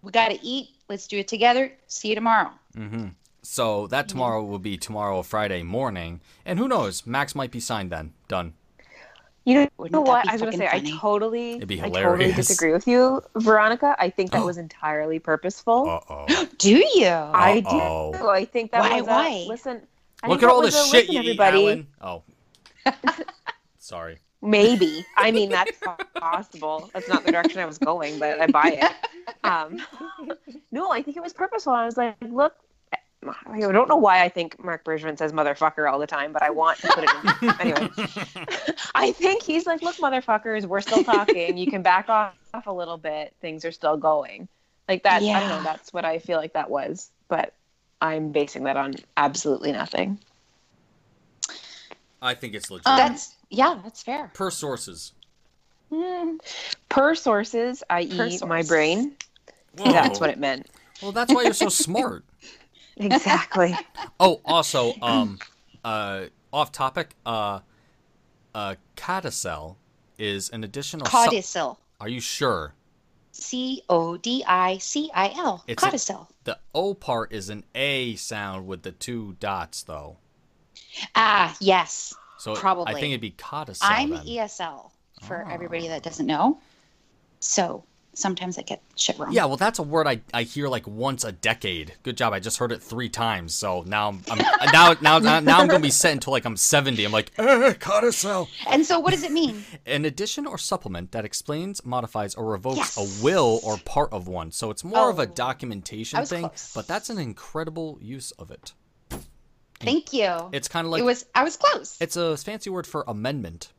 [0.02, 0.70] we got to eat.
[0.90, 1.72] Let's do it together.
[1.88, 2.52] See you tomorrow.
[2.76, 3.08] hmm
[3.52, 7.06] So that tomorrow will be tomorrow, Friday morning, and who knows?
[7.06, 8.14] Max might be signed then.
[8.30, 8.54] Done.
[9.44, 10.26] You know, Wouldn't that what?
[10.26, 13.94] I was gonna say fucking I totally, be I totally disagree with you, Veronica.
[14.00, 15.90] I think that was entirely purposeful.
[15.90, 16.48] Uh oh.
[16.60, 17.08] Do you?
[17.08, 18.14] I Uh-oh.
[18.18, 18.30] do.
[18.30, 19.10] I think that Why- was.
[19.10, 19.28] why?
[19.28, 19.82] A, listen,
[20.24, 21.66] I Look at all that the was shit listen, you eat, everybody.
[21.66, 21.88] Alan.
[22.00, 22.24] Oh.
[23.80, 24.20] Sorry.
[24.42, 25.06] Maybe.
[25.18, 25.78] I mean, that's
[26.16, 26.90] possible.
[26.94, 29.44] That's not the direction I was going, but I buy it.
[29.44, 29.82] Um,
[30.72, 31.74] no, I think it was purposeful.
[31.74, 32.56] I was like, look,
[33.24, 36.50] I don't know why I think Marc Bergevin says motherfucker all the time, but I
[36.50, 37.10] want to put it
[37.42, 37.50] in.
[37.60, 37.90] anyway,
[38.96, 41.58] I think he's like, look, motherfuckers, we're still talking.
[41.58, 43.36] You can back off, off a little bit.
[43.40, 44.48] Things are still going.
[44.90, 45.22] Like that.
[45.22, 45.64] I don't know.
[45.64, 47.12] That's what I feel like that was.
[47.28, 47.54] But
[48.02, 50.20] I'm basing that on absolutely nothing.
[52.22, 52.88] I think it's legit.
[52.88, 54.32] Um, that's yeah, that's fair.
[54.34, 55.14] per sources.
[55.92, 56.38] Hmm.
[56.90, 59.16] Per sources, i.e., Per my brain,
[59.78, 59.92] Whoa.
[59.92, 60.68] that's what it meant.
[61.02, 62.24] Well, that's why you're so smart.
[62.98, 63.76] Exactly.
[64.20, 65.40] Oh, also, um,
[65.84, 67.16] uh, off topic.
[67.26, 67.60] Uh,
[68.54, 69.78] uh, Codicil
[70.20, 71.06] is an additional.
[71.06, 71.80] Codicil.
[72.00, 72.74] Are you sure?
[73.32, 75.64] C O D I C I L.
[75.68, 80.18] It's a- The O part is an A sound with the two dots, though.
[81.16, 82.14] Ah, yes.
[82.38, 82.94] So probably.
[82.94, 83.88] I think it'd be codicil.
[83.90, 84.26] I'm then.
[84.26, 84.92] ESL
[85.24, 85.52] for Ah.
[85.54, 86.60] everybody that doesn't know.
[87.40, 89.32] So sometimes I get shit wrong.
[89.32, 91.94] Yeah, well, that's a word I, I hear like once a decade.
[92.04, 92.34] Good job.
[92.34, 93.54] I just heard it three times.
[93.56, 94.38] So now I'm, I'm
[94.72, 97.04] now, now now now I'm gonna be set until like I'm 70.
[97.06, 98.50] I'm like, eh, codicil.
[98.70, 99.64] And so what does it mean?
[99.86, 102.98] An addition or supplement that explains, modifies, or revokes Yes.
[102.98, 104.52] a will or part of one.
[104.52, 105.26] So it's more of a Oh.
[105.26, 106.72] documentation thing, close.
[106.76, 108.74] but that's an incredible use of it.
[109.80, 110.50] Thank you.
[110.54, 111.98] It's kind of like it was I was close.
[112.00, 113.72] it's a fancy word for amendment.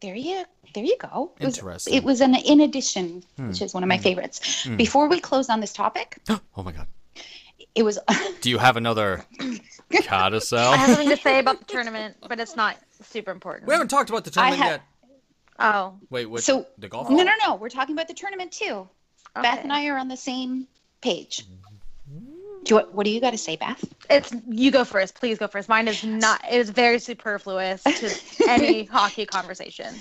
[0.00, 1.32] There you there you go.
[1.40, 3.48] It was, It was an in addition, hmm.
[3.48, 4.02] which is one of my hmm.
[4.02, 4.64] favorites.
[4.64, 4.76] Hmm.
[4.76, 6.86] Before we close on this topic, oh my god.
[7.74, 7.98] it was
[8.40, 9.24] Do you have another
[10.04, 10.58] codicil?
[10.58, 13.68] I have something to say about the tournament, but it's not super important.
[13.68, 14.82] We haven't talked about the tournament ha- yet.
[15.60, 16.44] Oh, Wait, what?
[16.44, 17.10] so the golf?
[17.10, 17.56] no no no.
[17.56, 18.88] We're talking about the tournament too.
[19.34, 20.66] Beth and I are on the same
[21.00, 21.44] page.
[22.68, 23.82] Do you, what do you got to say, Beth?
[24.10, 25.14] It's you go first.
[25.14, 25.68] Please go first.
[25.70, 26.44] Mine is not.
[26.44, 28.14] It is very superfluous to
[28.48, 29.94] any hockey conversation.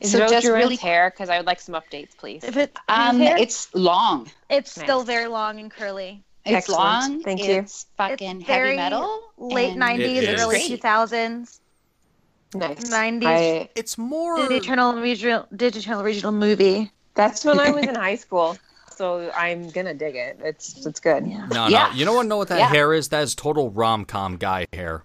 [0.00, 1.10] Is So it just just really- hair?
[1.10, 2.42] Because I would like some updates, please.
[2.42, 4.30] If it, Um, it's long.
[4.48, 6.24] it's still very long and curly.
[6.46, 6.80] It's Excellent.
[6.80, 7.22] long.
[7.22, 7.54] Thank you.
[7.56, 9.20] it's fucking It's heavy very metal.
[9.38, 11.60] Late nineties, early two thousands,
[12.54, 12.88] Nice.
[12.90, 13.28] nineties.
[13.28, 14.48] I, It's more.
[14.48, 16.90] Digital regional, digital regional movie.
[17.14, 18.56] that's when I was in high school,
[18.96, 20.38] so I'm gonna dig it.
[20.42, 21.26] It's it's good.
[21.26, 21.46] Yeah.
[21.46, 21.88] No, Yeah.
[21.90, 21.94] no.
[21.94, 22.68] You don't want to know what that Yeah.
[22.68, 23.08] hair is?
[23.10, 25.04] That is total rom com guy hair.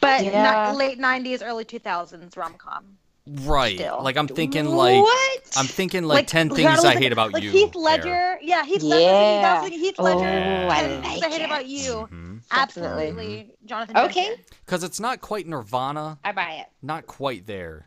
[0.00, 0.42] But Yeah.
[0.42, 2.98] not, late nineties, early two thousands rom com.
[3.26, 3.76] Right.
[3.78, 4.00] Still.
[4.02, 5.40] Like I'm thinking like what?
[5.56, 7.50] I'm thinking like, ten things I look hate about like you.
[7.52, 7.82] Heath hair.
[7.82, 8.38] Ledger.
[8.42, 8.94] Yeah, Heath Yeah.
[8.96, 9.62] Ledger.
[9.62, 10.68] Like Heath Oh, Ledger.
[10.70, 11.44] I 10 things like I hate it.
[11.44, 11.92] about you.
[11.92, 12.36] Mm-hmm.
[12.50, 13.96] Absolutely, Jonathan.
[13.96, 14.36] Okay.
[14.66, 16.66] Cuz it's not quite Nirvana, I buy it.
[16.82, 17.86] not quite there.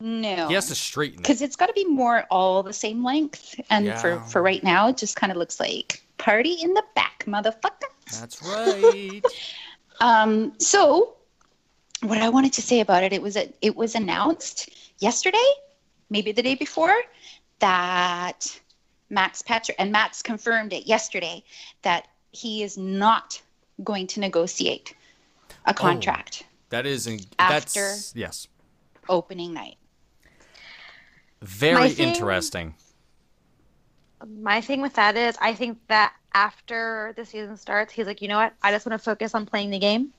[0.00, 0.48] No.
[0.48, 1.22] He has to straighten it.
[1.22, 4.24] because it's got to be more all the same length and for Yeah.
[4.24, 7.88] for right now it just kind of looks like party in the back motherfucker
[8.20, 9.22] That's right.
[10.00, 11.14] um so
[12.02, 15.48] what i wanted to say about it it was a, it was announced yesterday
[16.10, 16.94] maybe the day before
[17.60, 18.60] that
[19.08, 21.42] max Patrick and max confirmed it yesterday
[21.82, 23.40] that he is not
[23.82, 24.94] going to negotiate
[25.64, 28.48] a contract that is in, After- that's yes.
[29.08, 29.76] opening night
[31.46, 32.74] Very thing- interesting.
[34.40, 38.28] My thing with that is, I think that after the season starts, he's like, you
[38.28, 38.54] know what?
[38.62, 40.12] I just want to focus on playing the game.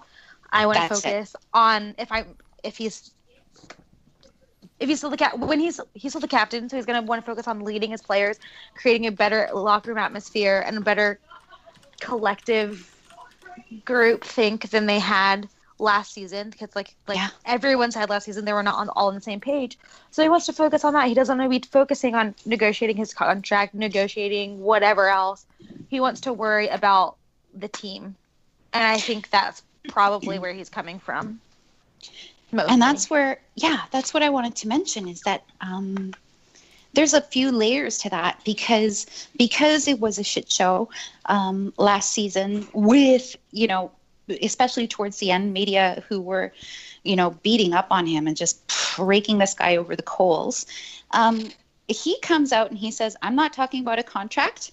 [0.52, 1.04] I want to That's it.
[1.04, 2.26] focus on if I
[2.64, 3.12] if he's
[4.80, 7.24] if he's still the cap when he's he's still the captain, so he's gonna want
[7.24, 8.40] to focus on leading his players,
[8.76, 11.20] creating a better locker room atmosphere and a better
[12.00, 12.96] collective
[13.84, 17.30] group think than they had last season because like like Yeah.
[17.46, 19.78] everyone said last season they were not on, all on the same page.
[20.12, 21.08] So he wants to focus on that.
[21.08, 25.46] He doesn't want to be focusing on negotiating his contract negotiating whatever else.
[25.90, 27.18] He wants to worry about
[27.54, 28.16] the team.
[28.74, 31.42] And i think that's probably where he's coming from.
[32.52, 32.74] Mostly.
[32.74, 36.16] and that's where yeah that's what i wanted to mention is that um
[36.94, 40.90] there's a few layers to that because because it was a shit show
[41.26, 43.92] um last season with you know
[44.42, 46.52] especially towards the end media who were
[47.04, 48.62] you know beating up on him and just
[49.00, 50.66] raking this guy over the coals.
[51.12, 51.50] Um
[51.88, 54.72] he comes out and he says i'm not talking about a contract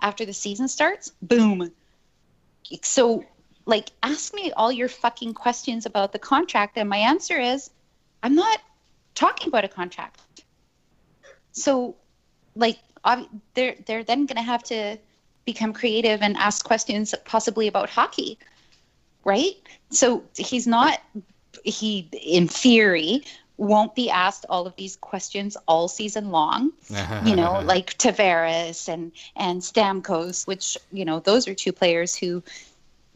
[0.00, 1.12] after the season starts.
[1.22, 1.70] Boom.
[2.82, 3.24] So
[3.66, 7.70] like ask me all your fucking questions about the contract and my answer is
[8.22, 8.60] i'm not
[9.16, 10.20] talking about a contract.
[11.50, 11.96] So
[12.54, 14.98] like ob- they're they're then going to have to
[15.44, 18.38] become creative and ask questions possibly about hockey
[19.26, 19.54] right
[19.90, 21.02] so he's not
[21.64, 23.22] he in theory
[23.58, 26.72] won't be asked all of these questions all season long
[27.24, 32.42] you know, like Tavares and and Stamkos, which you know those are two players who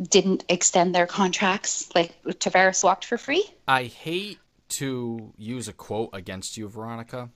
[0.00, 1.94] didn't extend their contracts.
[1.94, 3.44] Like Tavares walked for free.
[3.68, 4.38] I hate
[4.70, 7.30] to use a quote against you, Veronica,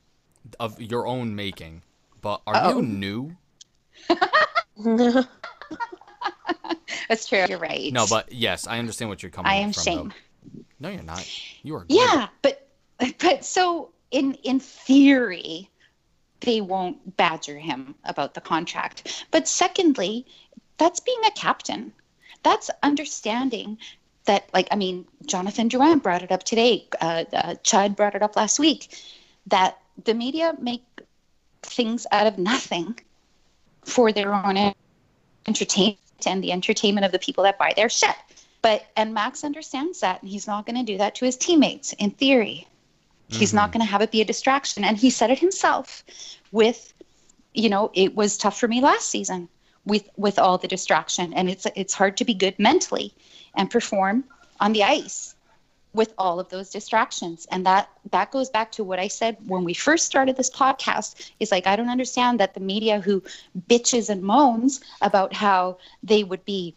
[0.61, 1.83] of your own making,
[2.21, 2.77] but are Uh-oh.
[2.77, 3.37] you new?
[7.09, 7.45] That's true.
[7.49, 7.93] You're right.
[7.93, 9.83] No, but yes, I understand what you're coming I am from.
[9.83, 10.09] shame.
[10.09, 10.65] Though.
[10.81, 11.27] No, you're not.
[11.63, 11.87] You are.
[11.89, 12.69] Yeah, but
[13.19, 15.71] but so in in theory,
[16.41, 19.27] they won't badger him about the contract.
[19.31, 20.27] But secondly,
[20.79, 21.93] that's being a captain.
[22.43, 23.79] That's understanding
[24.27, 26.87] that, like, I mean, Jonathan Durant brought it up today.
[27.01, 28.95] Uh, uh, Chad brought it up last week.
[29.47, 30.85] That the media make
[31.63, 32.99] things out of nothing
[33.85, 34.75] for their own
[35.47, 38.17] entertainment and the entertainment of the people that buy their shit.
[38.63, 41.93] But and Max understands that, and he's not going to do that to his teammates.
[41.95, 42.67] In theory,
[43.29, 43.79] he's not mm-hmm.
[43.79, 44.85] going to have it be a distraction.
[44.85, 46.05] And he said it himself.
[46.51, 46.95] With,
[47.53, 49.49] you know, it was tough for me last season
[49.85, 53.13] with with all the distraction, and it's it's hard to be good mentally
[53.55, 54.25] and perform
[54.61, 55.35] on the ice
[55.95, 57.47] with all of those distractions.
[57.51, 61.31] And that that goes back to what i said when we first started this podcast.
[61.41, 63.23] Is like i don't understand that the media who
[63.69, 66.75] bitches and moans about how they would be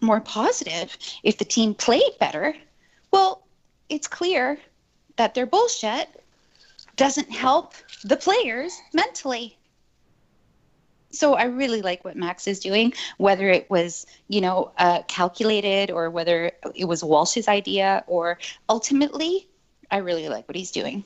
[0.00, 2.54] more positive if the team played better.
[3.10, 3.42] Well
[3.88, 4.58] it's clear
[5.16, 6.08] that their bullshit
[6.96, 9.58] doesn't help the players mentally
[11.12, 15.90] so I really like what Max is doing, whether it was, you know, uh, calculated
[15.90, 19.46] or whether it was Walsh's idea, or ultimately,
[19.90, 21.04] I really like what he's doing.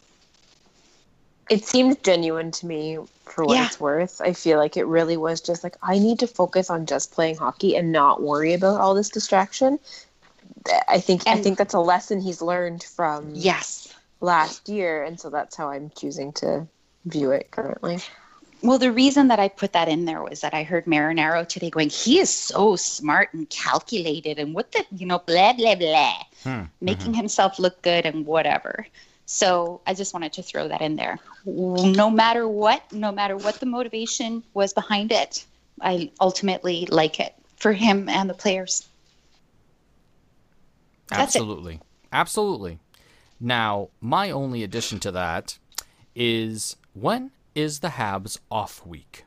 [1.49, 3.67] It seemed genuine to me for what Yeah.
[3.67, 4.21] it's worth.
[4.21, 7.37] I feel like it really was just like I need to focus on just playing
[7.37, 9.79] hockey and not worry about all this distraction.
[10.89, 13.89] I think I think that's a lesson he's learned from Yes.
[14.21, 16.67] last year, and so that's how I'm choosing to
[17.05, 18.01] view it currently.
[18.67, 21.71] Well, the reason that I put that in there was that I heard Marinaro today
[21.71, 26.15] going, he is so smart and calculated and what the, you know, blah, blah, blah,
[26.43, 26.63] Hmm.
[26.81, 28.85] making himself look good and whatever.
[29.25, 31.21] So I just wanted to throw that in there.
[31.45, 35.45] No matter what, no matter what the motivation was behind it,
[35.81, 38.89] I ultimately like it for him and the players.
[41.09, 41.39] That's it.
[41.39, 41.81] Absolutely.
[42.13, 42.79] Absolutely.
[43.39, 45.59] Now, my only addition to that
[46.17, 49.25] is when is the Habs off week?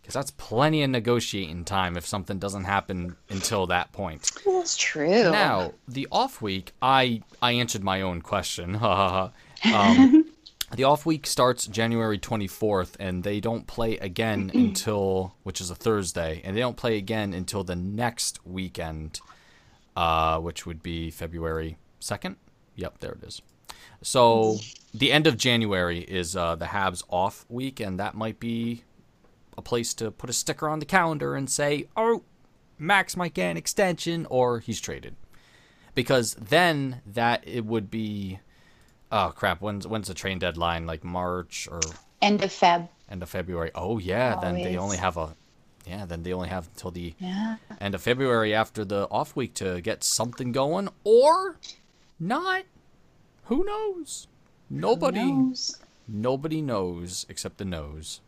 [0.00, 4.30] Because that's plenty of negotiating time if something doesn't happen until that point.
[4.44, 5.32] That's true.
[5.32, 8.78] Now, the off week, I I answered my own question.
[9.64, 10.26] Um,
[10.76, 15.74] the off week starts January 24th, and they don't play again until, which is a
[15.74, 19.18] Thursday, and they don't play again until the next weekend,
[19.96, 22.36] uh, which would be February 2nd.
[22.74, 23.40] Yep, there it is.
[24.06, 24.58] So
[24.94, 28.84] the end of January is uh, the Habs off week, and that might be
[29.58, 32.22] a place to put a sticker on the calendar and say, "Oh,
[32.78, 35.16] Max might get an extension or he's traded.
[35.96, 38.38] Because then that it would be
[39.10, 40.86] oh crap, when's when's the train deadline?
[40.86, 41.80] Like March or
[42.22, 42.88] End of Feb.
[43.10, 43.72] end of February.
[43.74, 45.34] Oh yeah, then they only have a
[45.84, 47.56] yeah, then they only have until the Yeah.
[47.80, 51.56] end of February after the off week to get something going or
[52.20, 52.64] not.
[53.46, 54.26] Who knows?
[54.68, 55.78] Nobody Knows?
[56.08, 58.20] nobody knows except the nose.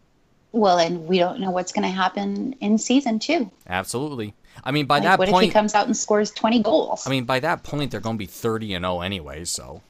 [0.52, 3.50] Well, and we don't know what's going to happen in season two.
[3.66, 4.34] Absolutely.
[4.64, 7.06] I mean by Like, that what if he point comes out and scores 20 goals?
[7.06, 9.82] I mean by that point they're going to be 30 and 0 anyway, so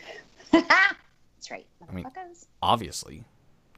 [0.52, 1.66] That's right.
[1.88, 2.06] I mean,
[2.62, 3.24] obviously.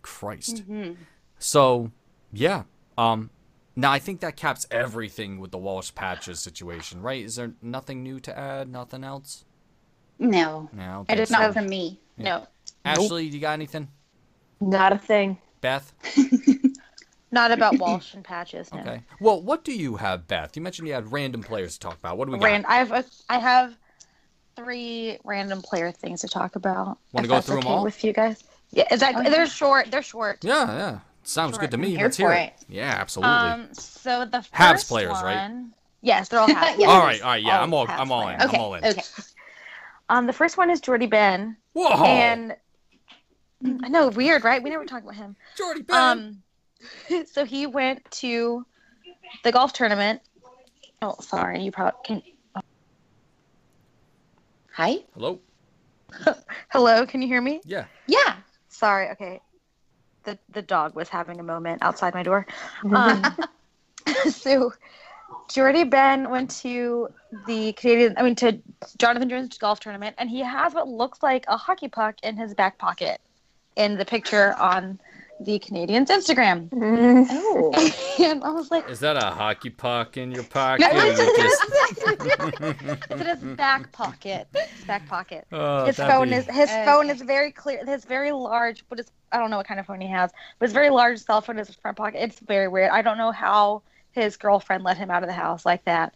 [0.03, 0.69] Christ.
[0.69, 0.93] Mm-hmm.
[1.39, 1.91] So,
[2.33, 2.63] yeah.
[2.97, 3.31] Um
[3.75, 7.23] now I think that caps everything with the Walsh patches situation, right?
[7.23, 8.69] Is there nothing new to add?
[8.69, 9.45] Nothing else?
[10.19, 10.83] No, No.
[10.83, 11.39] I don't I think just so.
[11.39, 12.01] not from me.
[12.17, 12.47] No,
[12.85, 13.89] Ashley, you got anything?
[14.61, 15.39] Not a thing.
[15.61, 15.93] Beth?
[17.31, 18.73] not about Walsh and patches.
[18.73, 18.81] No.
[18.81, 19.03] Okay.
[19.21, 20.57] Well, what do you have, Beth?
[20.57, 22.17] You mentioned you had random players to talk about.
[22.17, 22.45] What do we got?
[22.45, 23.77] Rand- I have a, I have
[24.55, 26.99] three random player things to talk about.
[27.13, 27.85] Wanna if go that's through 'em okay all?
[27.85, 28.43] with you guys?
[28.71, 29.29] Yeah, is that Oh, yeah.
[29.29, 29.91] they're short?
[29.91, 30.39] They're short.
[30.43, 30.99] Yeah, yeah.
[31.25, 31.91] Sounds Sure, good to me.
[31.91, 32.55] Here Let's hear for it.
[32.69, 33.35] Yeah, absolutely.
[33.35, 35.65] Um, so the first Habs players, one, right?
[36.01, 36.79] Yes, they're all Habs.
[36.79, 36.87] Yeah.
[36.87, 37.43] all right, all right.
[37.43, 38.41] Yeah, all I'm all Habs I'm all in.
[38.43, 38.57] Okay.
[38.57, 38.85] I'm all in.
[38.85, 39.03] Okay.
[40.09, 42.05] Um, the first one is Jordie Benn, Whoa.
[42.05, 42.55] and
[43.65, 44.63] I know weird, right?
[44.63, 45.37] We never talked about him.
[45.57, 46.43] Jordie Benn.
[47.11, 48.65] Um, so he went to
[49.43, 50.21] the golf tournament.
[51.03, 52.23] Oh, sorry, you probably can.
[54.73, 54.99] Hi.
[55.15, 55.41] Hello?
[56.71, 57.61] Hello, can you hear me?
[57.65, 57.87] Yeah.
[58.07, 58.37] Yeah.
[58.69, 59.11] Sorry.
[59.11, 59.41] Okay,
[60.25, 62.47] the the dog was having a moment outside my door.
[62.85, 63.37] Um,
[64.31, 64.73] so
[65.49, 67.09] Jordie Benn went to
[67.47, 68.59] the Canadian, I mean, to
[68.99, 72.55] Jonathan Jones golf tournament, and he has what looks like a hockey puck in his
[72.55, 73.21] back pocket
[73.77, 74.99] in the picture on
[75.41, 76.69] the Canadiens' Instagram.
[77.29, 77.73] Oh.
[78.25, 80.81] and I was like, Is that a hockey puck in your pocket?
[80.81, 84.49] no, or it's, just- it's in his back pocket.
[84.55, 85.47] His back pocket.
[85.53, 86.85] Oh, his phone be- is his Okay.
[86.87, 87.85] phone is very clear.
[87.85, 90.67] His very large, but it's I don't know what kind of phone he has, but
[90.67, 92.23] his very large cell phone is his front pocket.
[92.23, 92.91] It's very weird.
[92.91, 93.83] I don't know how
[94.17, 96.15] his girlfriend let him out of the house like that,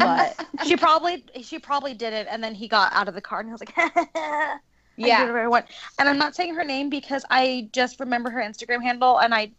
[0.00, 3.40] but she probably she probably did it, and then he got out of the car
[3.40, 3.74] and he was like,
[4.96, 5.18] Yeah.
[5.18, 5.66] whatever I want.
[5.98, 9.52] And I'm not saying her name because I just remember her Instagram handle, and I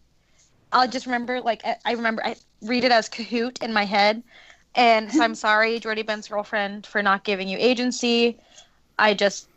[0.71, 4.23] I'll just remember like I- I remember I read it as Kahoot in my head.
[4.75, 8.39] And so I'm sorry, Jordie Benn's girlfriend, for not giving you agency.
[8.97, 9.49] I just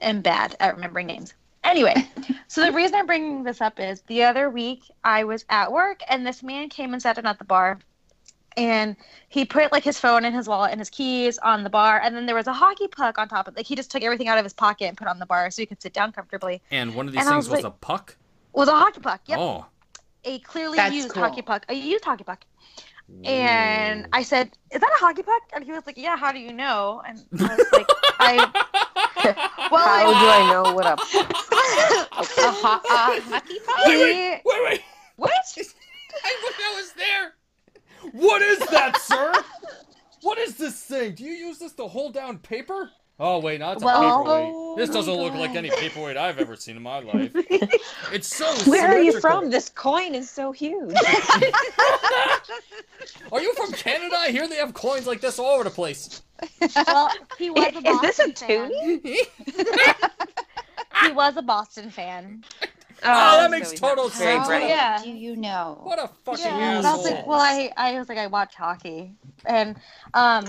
[0.00, 1.34] am bad at remembering names.
[1.66, 1.94] Anyway,
[2.48, 6.00] so the reason I'm bringing this up is the other week I was at work
[6.08, 7.78] and this man came and sat down at the bar
[8.56, 8.96] and
[9.28, 12.16] he put like his phone and his wallet and his keys on the bar, and
[12.16, 13.54] then there was a hockey puck on top of.
[13.56, 15.50] Like he just took everything out of his pocket and put it on the bar
[15.50, 16.62] so he could sit down comfortably.
[16.70, 18.16] And one of these And things was was like- a puck.
[18.54, 19.20] Was a hockey puck.
[19.26, 19.66] Yep, Oh.
[20.24, 21.22] a clearly That's used cool.
[21.22, 21.66] hockey puck.
[21.68, 22.46] A used hockey puck.
[23.24, 26.38] And I said, "Is that a hockey puck?" And he was like, "Yeah." How do
[26.40, 27.02] you know?
[27.06, 27.86] And I was like,
[28.18, 28.36] "I
[29.70, 30.98] well, How I- do I know what up?
[32.18, 33.84] A, ho- a hockey puck?
[33.86, 34.80] he, wait, wait.
[35.16, 35.30] what?
[35.58, 37.34] I wish I was there.
[38.12, 39.32] What is that, sir?
[40.22, 41.14] What is this thing?
[41.14, 42.90] Do you use this to hold down paper?
[43.18, 44.66] Oh wait, no, it's a Well- paperweight.
[44.76, 45.64] This Oh doesn't my look like God.
[45.64, 47.30] any paperweight I've ever seen in my life.
[48.12, 49.48] It's so Where are you from?
[49.48, 50.94] This coin is so huge.
[53.32, 54.16] Are you from Canada?
[54.18, 56.20] I hear they have coins like this all over the place.
[56.86, 58.68] Well, he was a Is this a fan.
[58.68, 59.16] toonie?
[61.02, 62.44] He was a Boston fan.
[63.02, 64.40] Oh, that makes total sense.
[64.42, 64.68] How bright.
[64.68, 65.02] Yeah.
[65.02, 65.78] do you know?
[65.82, 68.54] What a fucking Yeah, and I was like, well, I, I was like, I watch
[68.54, 69.12] hockey,
[69.44, 69.76] and
[70.14, 70.46] um,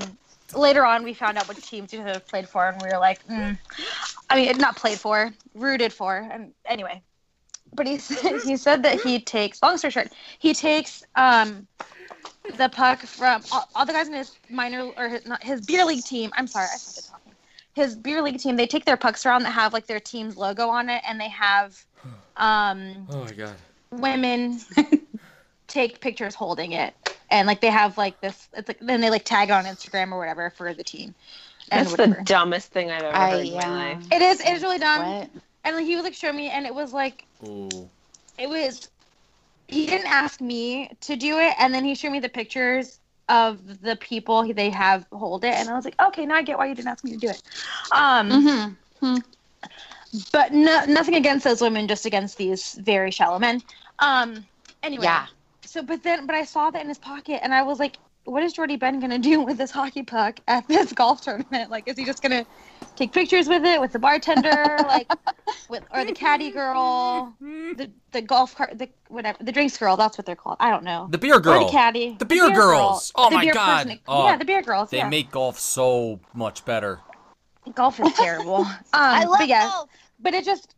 [0.54, 3.26] later on we found out which teams you have played for, and we were like,
[3.28, 3.58] mm.
[4.30, 7.02] I mean, not played for, rooted for, and anyway.
[7.74, 11.68] But he said, he said that he takes, long story short, he takes um,
[12.58, 15.86] the puck from all, all the guys in his minor or his, not, his beer
[15.86, 16.32] league team.
[16.36, 17.34] I'm sorry, I started talking.
[17.74, 20.68] His beer league team, they take their pucks around that have like their team's logo
[20.68, 21.86] on it, and they have
[22.38, 23.56] um, Oh my god.
[23.92, 24.60] women
[25.68, 26.94] take pictures holding it
[27.30, 30.12] and like they have like this it's like then they like tag it on instagram
[30.12, 31.16] or whatever for the team
[31.70, 33.70] That's whatever the dumbest thing I've ever I, heard in my yeah.
[33.70, 34.08] life.
[34.12, 35.30] it is it is really dumb What?
[35.64, 37.90] and like, he was like showing me and it was like Ooh.
[38.38, 38.90] it was
[39.68, 43.00] he didn't ask me to do it and then he showed me the pictures
[43.30, 46.42] of the people he- they have hold it and i was like okay now i
[46.42, 47.42] get why you didn't ask me to do it
[47.92, 48.48] um
[49.02, 49.18] Mm-hmm.
[50.32, 53.62] but no, nothing against those women just against these very shallow men
[54.00, 54.46] um
[54.84, 55.28] anyway Yeah.
[55.68, 58.42] So, but then, but I saw that in his pocket, and I was like, "What
[58.42, 61.70] is Jordie Benn gonna do with this hockey puck at this golf tournament?
[61.70, 62.46] Like, is he just gonna
[62.96, 65.12] take pictures with it with the bartender, like,
[65.70, 69.98] with or the caddy girl, the the golf cart, the whatever, the drinks girl?
[69.98, 70.58] That's what they're called.
[70.62, 71.08] I don't know.
[71.12, 71.66] The beer Or girl.
[71.66, 72.16] the caddy.
[72.18, 73.12] The beer girls.
[73.16, 73.84] Oh The my beer God.
[73.84, 74.90] person- Oh, yeah, the beer girls.
[74.90, 75.10] They yeah.
[75.10, 77.00] make golf so much better.
[77.76, 78.66] golf is terrible.
[78.94, 79.90] Um, I love but yeah, golf.
[80.22, 80.74] but it just,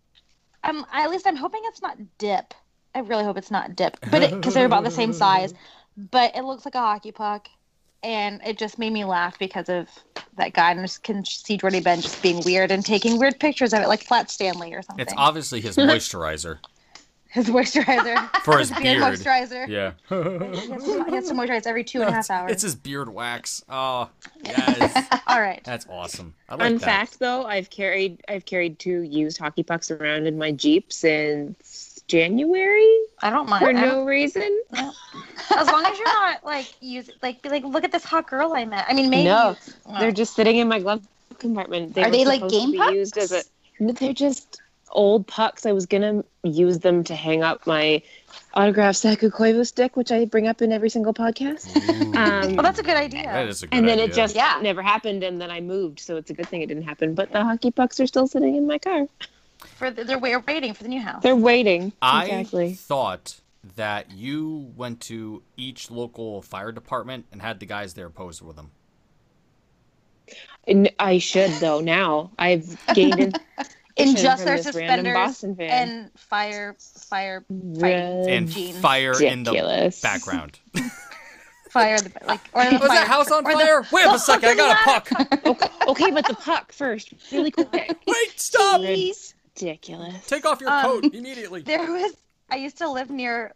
[0.64, 2.54] um, at least I'm hoping it's not dip.
[2.96, 5.54] I really hope it's not dip, but because they're about the same size.
[6.12, 7.50] But it looks like a hockey puck,
[8.04, 9.90] and it just made me laugh because of
[10.38, 10.72] that guy.
[10.72, 13.82] And I just can see Jordie Benn just being weird and taking weird pictures of
[13.82, 15.04] it, like Flat Stanley or something.
[15.04, 16.60] It's obviously his moisturizer
[17.30, 19.02] his moisturizer for his beard beard.
[19.02, 19.68] moisturizer.
[19.68, 19.92] Yeah.
[20.10, 20.16] He
[20.72, 22.52] has, to, he has to moisturize every two and a half hours.
[22.52, 23.64] It's his beard wax.
[23.70, 24.10] Oh,
[24.44, 25.22] yes.
[25.28, 25.62] All right.
[25.64, 26.34] That's awesome.
[26.48, 26.82] I like Fun that.
[26.82, 31.89] fact, though, I've carried I've carried two used hockey pucks around in my Jeep since
[32.10, 33.64] January I don't mind.
[33.66, 34.62] for don't- no reason.
[34.74, 38.54] as long as you're not like use like be like look at this hot girl
[38.54, 38.86] I met.
[38.90, 39.56] I mean maybe No,
[39.86, 41.08] Well, They're just sitting in my glove
[41.38, 41.94] compartment.
[41.94, 42.92] They Are they, like, game pucks?
[42.94, 43.44] Used as a,
[43.80, 45.66] No, they're just old pucks.
[45.66, 48.02] I was gonna use them to hang up my
[48.56, 51.68] autographed Saku Koivu stick, which I bring up in every single podcast.
[51.78, 52.10] Ooh.
[52.20, 53.24] Um, well that's a good idea.
[53.24, 54.60] that is a good and then it just Yeah.
[54.62, 57.14] never happened, and then I moved, so it's a good thing it didn't happen.
[57.14, 59.08] But the hockey pucks are still sitting in my car.
[59.80, 61.24] For the, they're wa- waiting for the new house.
[61.24, 61.94] They're waiting.
[62.02, 62.74] I exactly.
[62.76, 63.40] thought
[63.76, 68.56] that you went to each local fire department and had the guys there pose with
[68.56, 68.72] them.
[70.68, 71.80] And I should though.
[71.80, 73.34] Now I've gained in,
[73.96, 75.70] in just from their this random suspenders Boston fan.
[75.90, 77.44] and fire fire
[77.80, 78.30] fighting.
[78.30, 78.78] And Jeans.
[78.80, 80.60] fire in the background.
[81.72, 83.82] fire the like or the Was fire, that house on or the- fire?
[83.92, 85.46] Wait the a second, I got a puck.
[85.46, 87.72] okay, okay, but the puck first, really quick.
[88.08, 88.78] Wait, stop!
[88.82, 89.29] Please.
[89.62, 90.26] Ridiculous.
[90.28, 91.62] Take off your Um, coat immediately.
[91.66, 92.14] There was
[92.50, 93.54] I used to live near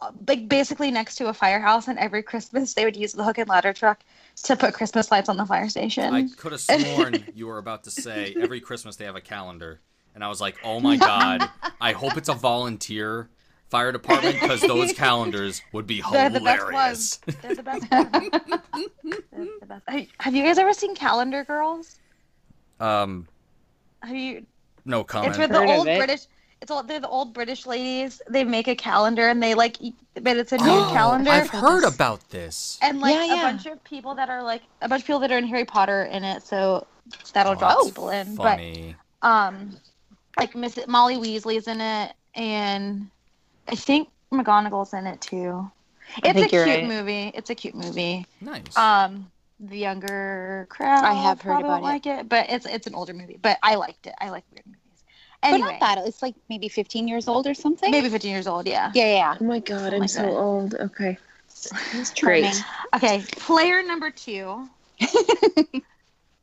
[0.00, 3.38] uh, like basically next to a firehouse and every Christmas they would use the hook
[3.38, 4.00] and ladder truck
[4.44, 6.12] to put Christmas lights on the fire station.
[6.14, 6.60] I could have
[6.94, 9.80] sworn you were about to say every Christmas they have a calendar,
[10.14, 11.48] and I was like, oh my god,
[11.80, 13.30] I hope it's a volunteer
[13.70, 17.20] fire department because those calendars would be They're the best hilarious.
[17.26, 17.36] ones.
[17.42, 18.30] They're the best ones.
[19.32, 20.08] They're the best.
[20.20, 21.98] Have you guys ever seen Calendar Girls?
[22.80, 23.26] Um,
[24.02, 24.44] Have you?
[24.86, 25.30] No comment.
[25.30, 25.84] It's with the old.
[25.84, 26.26] British.
[26.62, 28.22] It's all they're the old British ladies.
[28.30, 29.76] They make a calendar and they like,
[30.22, 31.30] but it's a new Oh, calendar.
[31.30, 32.78] I've heard about this.
[32.80, 33.42] and like Yeah, a yeah.
[33.42, 36.04] bunch of people that are like a bunch of people that are in Harry Potter
[36.04, 36.42] in it.
[36.42, 36.86] So
[37.34, 38.36] that'll draw Oh, that's people in.
[38.36, 38.96] Funny.
[39.20, 39.76] But um,
[40.38, 43.10] like Miss Molly Weasley's in it, and
[43.68, 45.70] I think McGonagall's in it too.
[46.24, 46.86] It's a cute right.
[46.86, 47.32] movie.
[47.34, 48.24] It's a cute movie.
[48.40, 48.76] nice.
[48.78, 49.30] Um,
[49.60, 51.86] the younger crowd I have heard about won't it.
[51.86, 53.38] like it, but it's it's an older movie.
[53.40, 54.14] But I liked it.
[54.20, 54.64] I like weird
[55.50, 55.60] movies.
[55.62, 56.06] But Anyway, not that.
[56.06, 57.90] It's like maybe 15 years old or something.
[57.90, 58.66] maybe 15 years old.
[58.66, 58.90] Yeah.
[58.94, 59.36] Yeah, yeah.
[59.40, 60.32] Oh my god, Something I'm like so that.
[60.32, 60.74] old.
[60.74, 61.18] Okay.
[61.48, 62.64] just He's Great.
[62.94, 63.22] okay.
[63.36, 64.68] Player number two.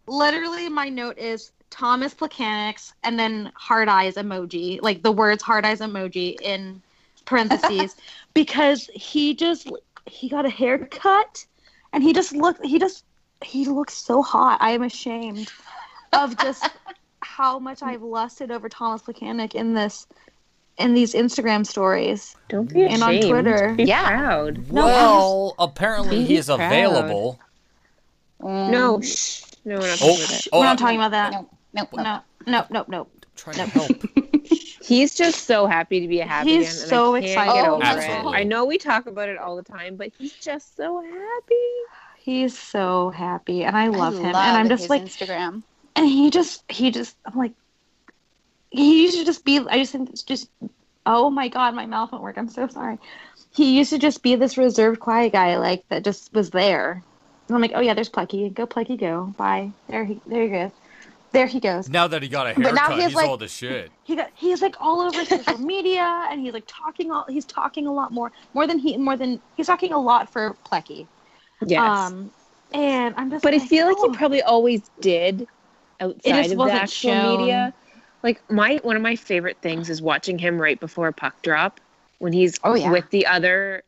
[0.07, 5.65] Literally, my note is Tomas Plekanec and then hard eyes emoji, like the words hard
[5.65, 6.81] eyes emoji in
[7.25, 7.95] parentheses,
[8.33, 9.71] because he just
[10.05, 11.45] he got a haircut
[11.93, 13.05] and he just looked he just
[13.43, 14.57] he looks so hot.
[14.61, 15.51] I am ashamed
[16.11, 16.69] of just
[17.23, 20.07] how much I've lusted over Tomas Plekanec in this
[20.77, 22.35] in these Instagram stories.
[22.49, 23.29] Don't be And on ashamed.
[23.29, 23.73] Twitter.
[23.75, 24.07] Be Yeah.
[24.07, 24.71] proud.
[24.71, 26.59] No, well, apparently Be he is proud.
[26.61, 27.39] available.
[28.39, 29.43] No, Mm, shh.
[29.65, 30.47] No, we're not Oh, talking about it.
[30.51, 31.31] oh, We're not talking about that.
[31.31, 32.03] no, no, no.
[32.03, 33.07] No, no, no, no.
[33.35, 33.91] trying to help.
[34.83, 37.53] He's just so happy to be a happy He's again, and so I excited.
[37.53, 38.33] get Oh, over Absolutely.
[38.33, 38.35] it.
[38.35, 41.55] I know we talk about it all the time, but he's just so happy.
[42.19, 44.31] He's so happy, and I love I him.
[44.33, 45.63] love and I'm just his like, Instagram.
[45.95, 47.53] And he just, he just, I'm like,
[48.73, 49.59] he used to just be.
[49.59, 50.49] I just think it's just,
[51.05, 52.37] oh my god, my mouth won't work.
[52.37, 52.97] I'm so sorry.
[53.51, 57.03] He used to just be this reserved, quiet guy, like that just was there.
[57.47, 59.33] And I'm like, oh yeah, there's Plucky Go Plucky go.
[59.37, 59.71] Bye.
[59.87, 60.71] There he, there he goes.
[61.33, 61.89] There he goes.
[61.89, 63.91] Now that he got a But now haircut, he he's like- old as shit.
[64.03, 67.25] He got, he's like all over social media, and he's like talking all.
[67.27, 70.55] He's talking a lot more, more than he, more than he's talking a lot for
[70.65, 71.07] Plecky.
[71.65, 71.79] Yes.
[71.81, 72.31] Um,
[72.73, 73.43] and I'm just.
[73.43, 74.11] but I like, feel like oh.
[74.11, 75.47] he probably always did
[76.03, 77.39] outside just of the wasn't actual shown.
[77.39, 77.73] media.
[78.23, 81.79] Like my one of my favorite things is watching him right before puck drop
[82.19, 82.91] when he's Oh, yeah.
[82.91, 83.83] with the other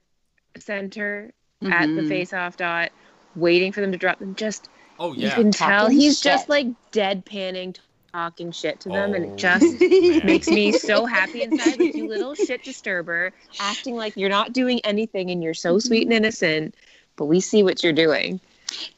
[0.57, 1.31] center
[1.63, 2.07] at the Mhm.
[2.07, 2.91] face-off dot,
[3.35, 4.35] waiting for them to drop them.
[4.35, 5.35] Just Oh yeah, you yeah.
[5.35, 6.23] can tell he's shit.
[6.23, 7.75] just like deadpanning,
[8.13, 10.25] talking shit to them, and Oh, it just man.
[10.25, 11.79] makes me so happy inside.
[11.79, 16.03] Like you little shit disturber, acting like you're not doing anything and you're so sweet
[16.03, 16.75] and innocent,
[17.15, 18.39] but we see what you're doing.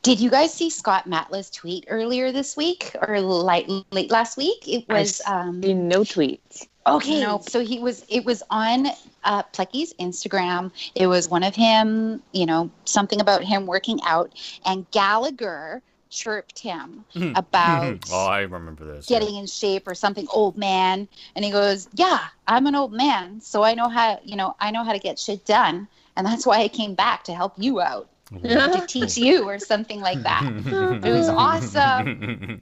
[0.01, 4.67] Did you guys see Scott Matla's tweet earlier this week or late, late last week?
[4.67, 6.67] It I was um, no tweets.
[6.85, 7.21] okay.
[7.21, 7.49] Nope.
[7.49, 8.05] So he was.
[8.09, 8.87] It was on
[9.23, 10.71] uh, Plecky's Instagram.
[10.95, 12.21] It was one of him.
[12.31, 14.33] You know, something about him working out,
[14.65, 17.03] and Gallagher chirped him
[17.35, 19.05] about oh, I remember this.
[19.07, 23.41] getting in shape or something old man and he goes yeah i'm an old man
[23.41, 26.45] so i know how you know i know how to get shit done and that's
[26.45, 30.43] why i came back to help you out to teach you or something like that
[31.03, 32.61] it was awesome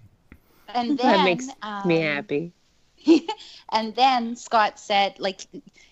[0.73, 2.51] and then That makes um, Me happy.
[3.71, 5.47] and then scott said like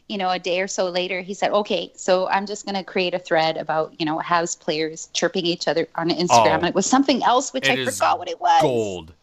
[0.09, 2.83] you know a day or so later he said okay so i'm just going to
[2.83, 6.59] create a thread about you know Habs players chirping each other on instagram Oh.
[6.59, 9.13] and it was something else which i forgot what it was Gold.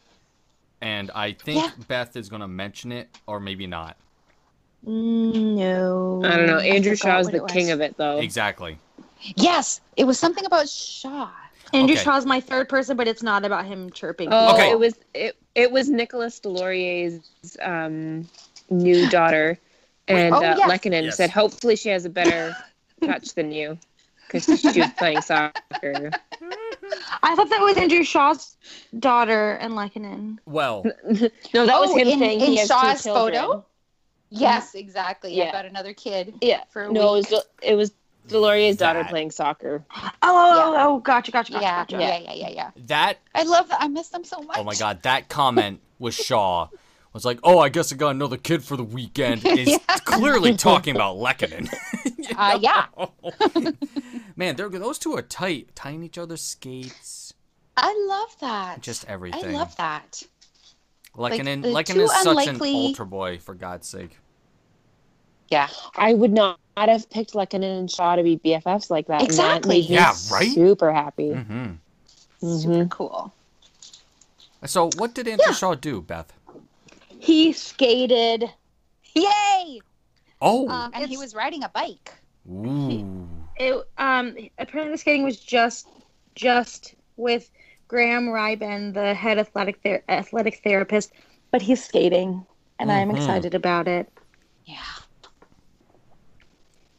[0.83, 1.71] And I think Yeah.
[1.89, 3.99] Beth is gonna mention it, or maybe not.
[4.83, 6.23] No.
[6.25, 6.59] I don't know.
[6.59, 8.19] Andrew forgot Shaw's what the king of it, though.
[8.19, 8.79] Exactly.
[9.37, 11.31] Yes it was something about shaw
[11.73, 12.03] Andrew Okay.
[12.03, 14.29] Shaw's my third person, but it's not about him chirping.
[14.33, 14.71] Oh, Okay.
[14.71, 15.37] it was it.
[15.55, 17.23] It was Nicolas Deslauriers'
[17.63, 18.29] um,
[18.71, 19.57] new daughter,
[20.09, 20.69] and Oh, uh, yes.
[20.69, 21.17] Lehkonen Yes.
[21.17, 22.57] said, "Hopefully, she has a better
[23.05, 23.79] touch than you,
[24.27, 26.11] because she was playing soccer."
[27.23, 28.57] I thought that was Andrew Shaw's
[28.99, 30.39] daughter and Lehkonen.
[30.47, 30.83] Well,
[31.55, 33.41] No, that was Oh, him in- saying in he has Shaw's two children.
[33.43, 33.65] photo?
[34.31, 35.35] Yes, exactly.
[35.35, 35.49] Yeah.
[35.49, 37.93] I got another kid Yeah, for a no, it was it was
[38.29, 39.11] Deslauriers' daughter That.
[39.11, 39.85] playing soccer.
[39.97, 41.97] Oh, oh, oh, gotcha, gotcha, gotcha, yeah, gotcha.
[41.99, 42.71] yeah, yeah, yeah, yeah.
[42.87, 43.83] that I love that.
[43.83, 44.57] I miss them so much.
[44.59, 46.69] oh my god, that comment was Shaw
[47.13, 50.95] was like, "Oh, I guess I got another kid for the weekend." Is clearly talking
[50.95, 51.69] about Lehkonen.
[52.17, 52.87] You Uh, yeah.
[54.37, 57.35] Man, they're those two are tight, tying each other's skates,
[57.77, 58.81] I love that.
[58.83, 59.55] just everything.
[59.57, 60.23] I love that.
[61.17, 64.19] Lehkonen, the Lehkonen two is such unlikely- an ultra boy, for God's sake.
[65.51, 65.69] Yeah.
[65.97, 69.21] I would not have picked Lehkonen and Shaw to be BFFs like that.
[69.23, 69.81] and that Exactly.
[69.81, 70.51] made me Yeah, right?
[70.53, 71.33] Super happy.
[71.33, 71.73] hmm
[72.41, 73.33] Super cool.
[74.65, 76.33] So, what did Andrew Shaw do, Beth?
[77.19, 78.51] He skated.
[79.15, 79.81] Yay!
[80.41, 82.15] Oh, Um, And he was riding a bike.
[82.51, 83.05] ooh.
[83.57, 85.87] It um apparently the skating was just
[86.35, 87.51] just with
[87.89, 91.13] Graham Rynbend, the head athletic ther- athletic therapist,
[91.51, 92.47] but he's skating,
[92.79, 93.17] and I'm Mhm.
[93.17, 94.11] excited about it.
[94.65, 94.77] Yeah.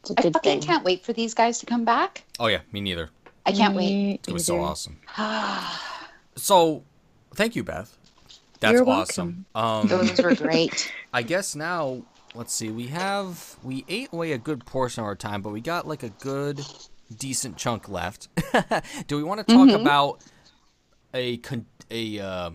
[0.02, 0.68] It's a I good fucking thing.
[0.68, 2.24] can't wait for these guys to come back.
[2.40, 3.10] Oh yeah, me neither.
[3.46, 4.20] I can't wait.
[4.26, 4.98] It was so awesome.
[6.34, 6.82] So,
[7.34, 7.94] thank you, Beth.
[8.60, 9.44] That's You're awesome.
[9.54, 10.90] Um, Those were great.
[11.12, 12.02] I guess now,
[12.34, 12.70] let's see.
[12.70, 16.02] We have we ate away a good portion of our time, but we got like
[16.02, 16.64] a good,
[17.14, 18.28] decent chunk left.
[19.08, 20.24] Do we want to talk about
[21.12, 22.50] a con- a uh,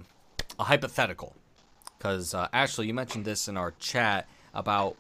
[0.60, 1.36] a hypothetical?
[1.98, 4.98] Because uh, Ashley, you mentioned this in our chat about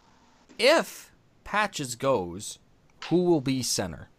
[0.59, 1.11] if
[1.47, 2.59] Patches goes,
[3.05, 4.09] who will be center?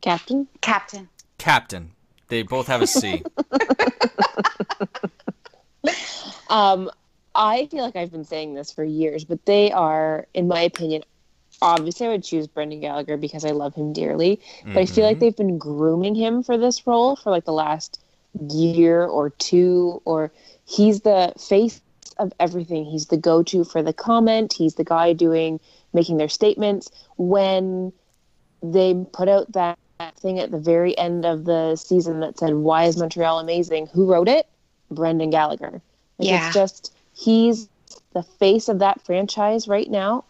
[0.00, 0.48] Captain.
[0.60, 1.08] Captain.
[1.38, 1.92] Captain.
[2.26, 3.22] They both have a C.
[6.50, 6.90] Um,
[7.34, 11.02] I feel like I've been saying this for years, but they are, in my opinion,
[11.62, 14.38] obviously I would choose Brendan Gallagher because I love him dearly.
[14.66, 15.20] But I feel like Mhm.
[15.20, 18.00] they've been grooming him for this role for like the last
[18.50, 20.30] year or two, or
[20.66, 21.80] he's the face
[22.18, 22.84] of everything.
[22.84, 24.52] He's the go to for the comment.
[24.52, 25.58] He's the guy doing
[25.92, 26.90] making their statements.
[27.16, 27.92] When
[28.62, 29.78] they put out that
[30.16, 33.88] thing at the very end of the season that said, Why is Montreal amazing?
[33.88, 34.46] Who wrote it?
[34.90, 35.80] Brendan Gallagher.
[36.18, 36.46] Like, Yeah.
[36.46, 37.68] It's just, he's
[38.12, 40.24] the face of that franchise right now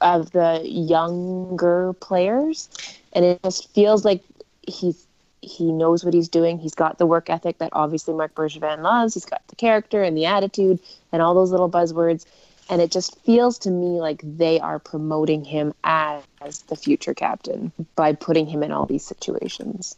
[0.00, 2.68] of the younger players
[3.12, 4.22] and it just feels like
[4.66, 5.06] he's
[5.40, 9.14] he knows what he's doing he's got the work ethic that obviously marc bergevin loves
[9.14, 10.78] he's got the character and the attitude
[11.12, 12.24] and all those little buzzwords
[12.68, 16.22] and it just feels to me like they are promoting him as
[16.68, 19.96] the future captain by putting him in all these situations.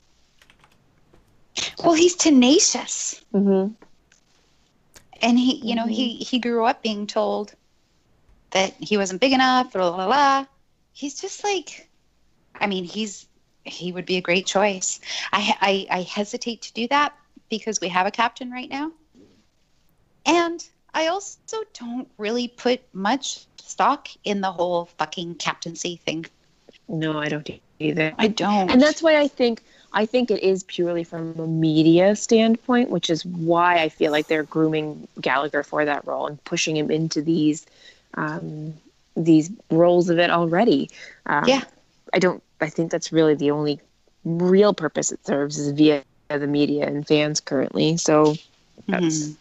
[1.83, 3.23] Well, he's tenacious.
[3.35, 3.73] mm-hmm.
[5.21, 7.55] and he you know he he grew up being told
[8.53, 10.47] that he wasn't big enough blah blah blah.
[10.93, 11.89] He's just like
[12.55, 13.27] i mean he's
[13.65, 15.01] he would be a great choice.
[15.33, 17.15] I i, I hesitate to do that
[17.49, 18.93] because we have a captain right now.
[20.25, 21.39] And i also
[21.79, 26.27] don't really put much stock in the whole fucking captaincy thing
[26.89, 29.63] no i don't either i don't and that's why I think
[29.93, 34.29] I think it is purely from a media standpoint, which is why I feel like
[34.29, 37.67] they're grooming Gallagher for that role and pushing him into these
[38.15, 38.75] um,
[39.17, 40.91] these roles of it already.
[41.27, 41.63] Um, Yeah.
[42.13, 42.43] I don't.
[42.61, 43.81] I think that's really the only
[44.25, 47.97] real purpose it serves is via the media and fans currently.
[47.97, 48.37] So
[48.87, 49.31] that's.
[49.31, 49.37] Mhm.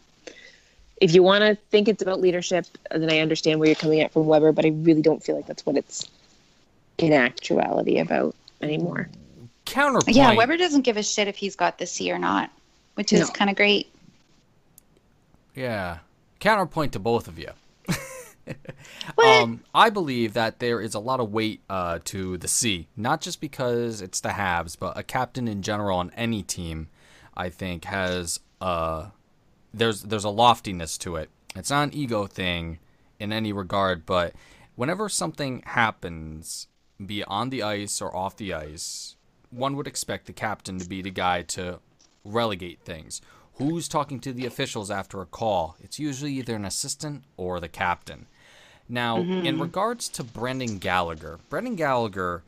[1.02, 4.12] If you want to think it's about leadership, then I understand where you're coming at
[4.12, 6.06] from Weber, but I really don't feel like that's what it's
[6.98, 9.10] in actuality about anymore.
[9.66, 10.16] Counterpoint.
[10.16, 12.50] yeah weber doesn't give a shit if he's got the c or not
[12.96, 13.28] which is No.
[13.28, 13.88] kind of great
[15.56, 16.00] Yeah.
[16.40, 17.50] Counterpoint to both of you.
[19.16, 19.44] What?
[19.44, 23.22] um, I believe that there is a lot of weight uh, to the C, not
[23.22, 26.88] just because it's the Habs, but a captain in general on any team.
[27.38, 29.08] I think has uh,
[29.74, 31.30] there's there's a loftiness to it.
[31.56, 32.80] It's not an ego thing
[33.20, 34.34] in any regard, but
[34.76, 36.68] whenever something happens,
[37.04, 39.16] be it on the ice or off the ice,
[39.50, 41.80] one would expect the captain to be the guy to
[42.24, 43.22] relegate things.
[43.56, 45.76] Who's talking to the officials after a call?
[45.82, 48.28] It's usually either an assistant or the captain.
[48.88, 52.42] Now, in regards to Brendan Gallagher, Brendan Gallagher,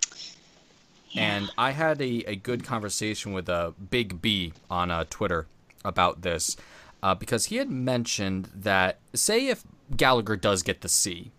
[1.15, 5.45] and I had a, a good conversation with a Big B on uh, Twitter
[5.83, 6.55] about this
[7.03, 9.63] uh, because he had mentioned that, say, if
[9.95, 11.31] Gallagher does get the C,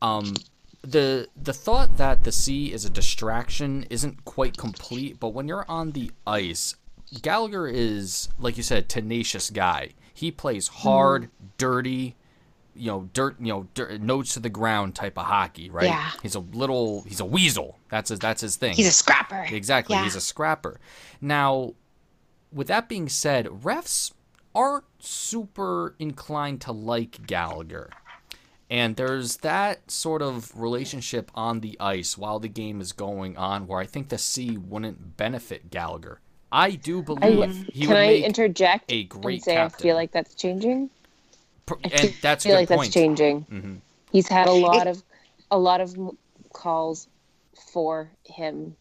[0.00, 0.34] um,
[0.82, 5.20] the the thought that the C is a distraction isn't quite complete.
[5.20, 6.74] But when you're on the ice,
[7.20, 9.90] Gallagher is, like you said, a tenacious guy.
[10.14, 12.16] He plays hard, dirty,
[12.74, 15.86] you know, dirt, you know, dirt, nose to the ground type of hockey, right?
[15.86, 16.10] Yeah.
[16.22, 17.78] He's a little, he's a weasel.
[17.88, 18.74] That's his, that's his thing.
[18.74, 19.96] he's a scrapper Exactly.
[19.96, 20.04] Yeah.
[20.04, 20.80] He's a scrapper.
[21.20, 21.74] Now,
[22.52, 24.12] with that being said, refs
[24.54, 27.90] aren't super inclined to like Gallagher.
[28.70, 33.66] And there's that sort of relationship on the ice while the game is going on
[33.66, 36.20] where I think the C wouldn't benefit Gallagher.
[36.50, 39.78] I do I, believe he can would I make interject a great and say captain.
[39.78, 40.90] I feel like that's changing?
[41.68, 42.80] I and that's a feel good like point.
[42.80, 43.46] that's changing.
[43.50, 43.80] Mhm.
[44.10, 45.02] He's had a lot of
[45.50, 45.94] a lot of
[46.52, 47.08] calls
[47.72, 48.76] for him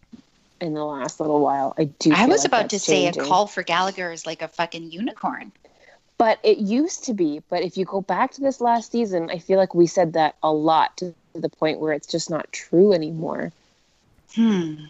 [0.62, 1.74] in the last little while.
[1.78, 2.12] I do.
[2.14, 4.92] I was like about to that's say a call for Gallagher is like a fucking
[4.92, 5.52] unicorn.
[6.22, 7.42] But it used to be.
[7.50, 10.36] But if you go back to this last season, I feel like we said that
[10.44, 13.52] a lot to the point where it's just not true anymore.
[14.36, 14.86] Hmm.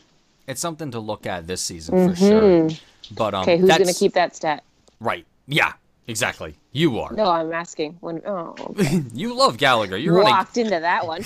[0.46, 2.42] It's something to look at this season for sure.
[2.42, 2.82] Mhm.
[3.12, 4.62] But um, Okay, who's that's, gonna keep that stat?
[5.00, 5.26] Right.
[5.48, 5.72] Yeah.
[6.08, 6.56] Exactly.
[6.72, 7.14] You are.
[7.14, 7.98] No, I'm asking.
[8.00, 8.56] When oh,
[9.14, 9.98] you love Gallagher.
[9.98, 11.24] You're walked into that one.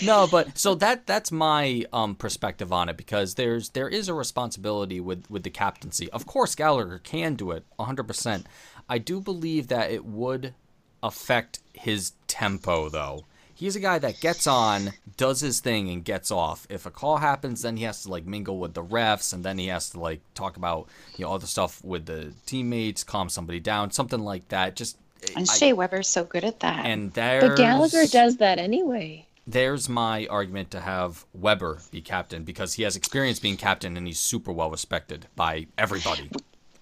[0.04, 4.14] no, but so that that's my um perspective on it because there's there is a
[4.14, 6.10] responsibility with with the captaincy.
[6.10, 8.44] Of course, Gallagher can do it 100%.
[8.88, 10.54] I do believe that it would
[11.02, 13.26] affect his tempo though.
[13.56, 16.66] He's a guy that gets on, does his thing, and gets off.
[16.70, 19.56] If a call happens, then he has to like mingle with the refs, and then
[19.58, 23.58] he has to like talk about you know other stuff with the teammates, calm somebody
[23.58, 24.76] down, something like that.
[24.76, 24.98] Just
[25.34, 26.84] And I- Shea Weber's so good at that.
[26.86, 29.26] and there's But Gallagher does that anyway.
[29.46, 34.06] there's my argument to have Weber be captain because he has experience being captain and
[34.06, 36.28] he's super well respected by everybody.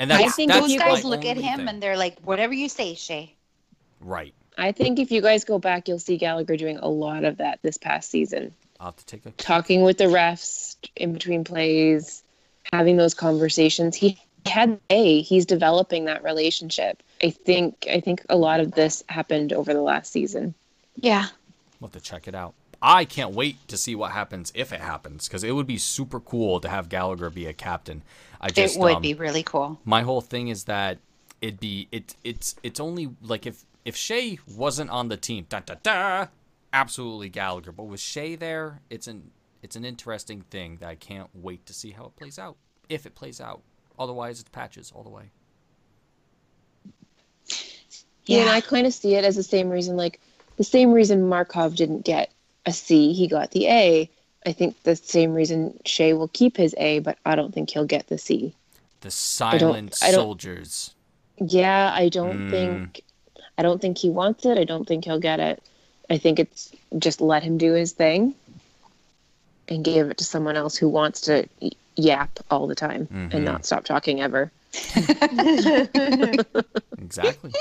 [0.01, 1.69] And that's, I think that's Those you guys look at him thing.
[1.69, 3.33] and they're like, whatever you say, Shea.
[4.01, 4.35] right.
[4.57, 7.59] I think if you guys go back, you'll see Gallagher doing a lot of that
[7.63, 8.55] this past season.
[8.81, 12.23] I'll have to take a Talking with the refs in between plays,
[12.73, 13.97] having those conversations.
[13.97, 17.03] He had a he's developing that relationship.
[17.23, 20.55] I think I think a lot of this happened over the last season.
[20.97, 21.27] Yeah.
[21.81, 22.55] We'll have to check it out.
[22.83, 26.21] I can't wait to see what happens if it happens because it would be super
[26.21, 28.03] cool to have Gallagher be a captain.
[28.41, 29.81] I just it would um, be really cool.
[29.85, 30.99] my whole thing is that
[31.41, 35.61] it'd be it it's it's only like if if Shea wasn't on the team, da
[35.61, 36.27] da da,
[36.73, 37.73] absolutely Gallagher.
[37.73, 39.31] But with Shea there, it's an
[39.63, 42.57] it's an interesting thing that I can't wait to see how it plays out.
[42.89, 43.63] If it plays out,
[43.99, 45.31] otherwise it's patches all the way.
[48.27, 50.21] Yeah, and I kind of see it as the same reason, like
[50.57, 52.31] the same reason Markov didn't get
[52.67, 54.11] a C, he got the A.
[54.47, 57.85] I think the same reason Shea will keep his A, but I don't think he'll
[57.87, 58.55] get the C.
[59.01, 60.95] The silent I don't- soldiers.
[61.39, 62.51] Yeah, I don't Mm.
[62.51, 63.01] think
[63.59, 64.59] I don't think he wants it.
[64.59, 65.63] I don't think he'll get it.
[66.11, 68.35] I think it's just let him do his thing
[69.69, 71.49] and give it to someone else who wants to
[71.97, 73.33] yap all the time Mhm.
[73.35, 74.51] and not stop talking ever.
[76.99, 77.53] Exactly.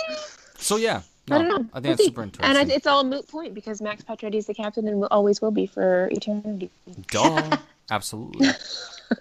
[0.58, 1.56] so yeah, I don't know.
[1.56, 2.06] I think We'll that's see.
[2.06, 2.58] super interesting.
[2.58, 5.41] And it's all a moot point because Max Pacioretty is the captain and will, always
[5.41, 6.70] will be for eternity.
[7.12, 7.58] Duh.
[7.91, 8.50] Absolutely.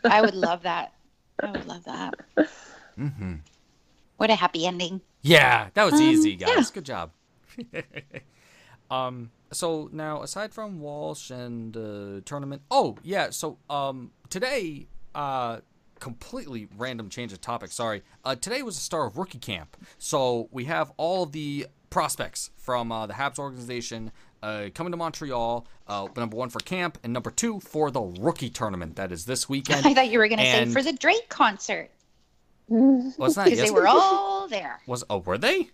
[0.05, 0.93] I would love that.
[1.43, 2.15] I would love that.
[2.97, 3.35] hmm
[4.23, 5.01] What a happy ending.
[5.23, 6.49] Yeah, that was Um, easy, guys.
[6.55, 6.63] yeah.
[6.73, 7.11] Good job.
[8.91, 15.59] um, so now aside from Walsh and uh, tournament, oh yeah, so um today, uh,
[15.99, 17.73] completely random change of topic.
[17.73, 18.05] Sorry.
[18.25, 22.93] Uh, today was the start of rookie camp, so we have all the prospects from
[22.93, 24.13] uh, the Habs organization.
[24.41, 28.51] Uh, coming to Montreal, uh, number one for camp, and number two for the rookie
[28.51, 29.85] tournament that is this weekend.
[29.85, 31.91] I thought you were going to say for the Drake concert
[32.69, 34.81] Was that because they were all there.
[34.87, 35.71] Was oh were they?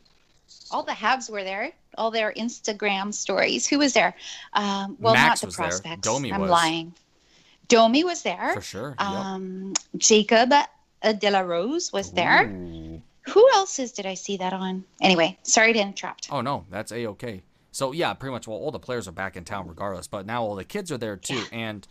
[0.71, 1.73] All the Habs were there.
[1.97, 3.67] All their Instagram stories.
[3.67, 4.15] Who was there?
[4.53, 5.67] Um, well, Max not the was there.
[5.69, 6.01] prospects.
[6.09, 6.51] Domi I'm was.
[6.51, 6.95] lying.
[7.69, 8.55] Domi was there.
[8.55, 8.95] For sure.
[8.99, 9.09] yep.
[9.09, 10.51] Um, Jacob
[11.19, 12.49] De La Rose was there.
[12.49, 13.03] Ooh.
[13.29, 14.85] Who else's did I see that on?
[15.03, 16.29] Anyway, sorry to interrupt.
[16.31, 17.43] Oh no, that's a okay.
[17.73, 18.49] So yeah, pretty much.
[18.49, 20.99] Well, all the players are back in town regardless, but now all the kids are
[20.99, 21.87] there too, and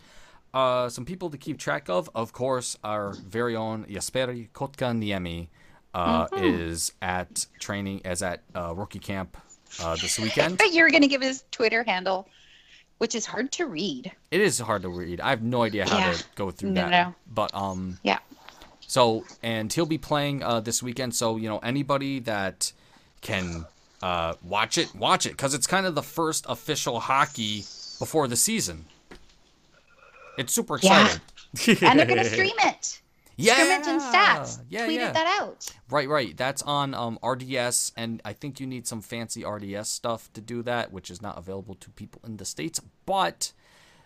[0.54, 2.08] uh, some people to keep track of.
[2.14, 5.48] Of course, our very own Jesperi Kotkaniemi
[5.94, 6.44] uh, Mm-hmm.
[6.44, 9.36] is at training, as at uh, rookie camp
[9.82, 10.58] uh, this weekend.
[10.58, 12.28] But you were going to give his Twitter handle,
[12.98, 14.12] which is hard to read.
[14.30, 15.20] it is hard to read.
[15.20, 16.12] I have no idea how Yeah.
[16.12, 16.90] to go through No, that.
[16.90, 17.14] no.
[17.32, 18.18] But um, Yeah.
[18.80, 21.14] So, and he'll be playing uh, this weekend.
[21.14, 22.72] So, you know, anybody that
[23.20, 23.66] can
[24.02, 27.64] uh, watch it, watch it, because it's kind of the first official hockey
[27.98, 28.86] before the season.
[30.38, 31.04] It's super Yeah.
[31.52, 31.86] exciting.
[31.88, 33.00] And they're going to stream it.
[33.36, 34.60] yeah, Scrimmage and stats.
[34.68, 35.12] Yeah, Tweeted yeah.
[35.12, 35.66] that out.
[35.90, 36.36] Right, right.
[36.36, 40.62] That's on um, RDS, and I think you need some fancy RDS stuff to do
[40.64, 42.80] that, which is not available to people in the states.
[43.06, 43.52] But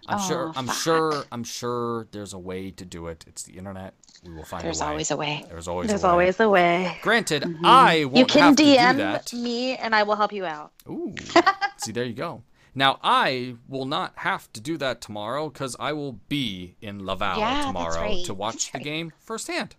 [0.09, 0.77] I'm sure, Oh, I'm fuck.
[0.77, 3.25] sure, I'm sure there's a way to do it.
[3.27, 3.95] It's the internet.
[4.25, 4.91] We will find There's a way.
[4.91, 5.45] always a way.
[5.49, 5.89] There's always.
[5.89, 6.25] There's a way.
[6.27, 6.99] There's always a way.
[7.03, 7.67] Granted, Mm-hmm.
[7.67, 9.33] I won't You can have to do DM that.
[9.33, 10.73] me and I will help you out.
[10.89, 11.15] Ooh,
[11.79, 12.43] see, there you go.
[12.75, 17.39] Now I will not have to do that tomorrow because I will be in Laval
[17.39, 18.85] Yeah, tomorrow right, to watch that's the right.
[18.85, 19.77] game firsthand.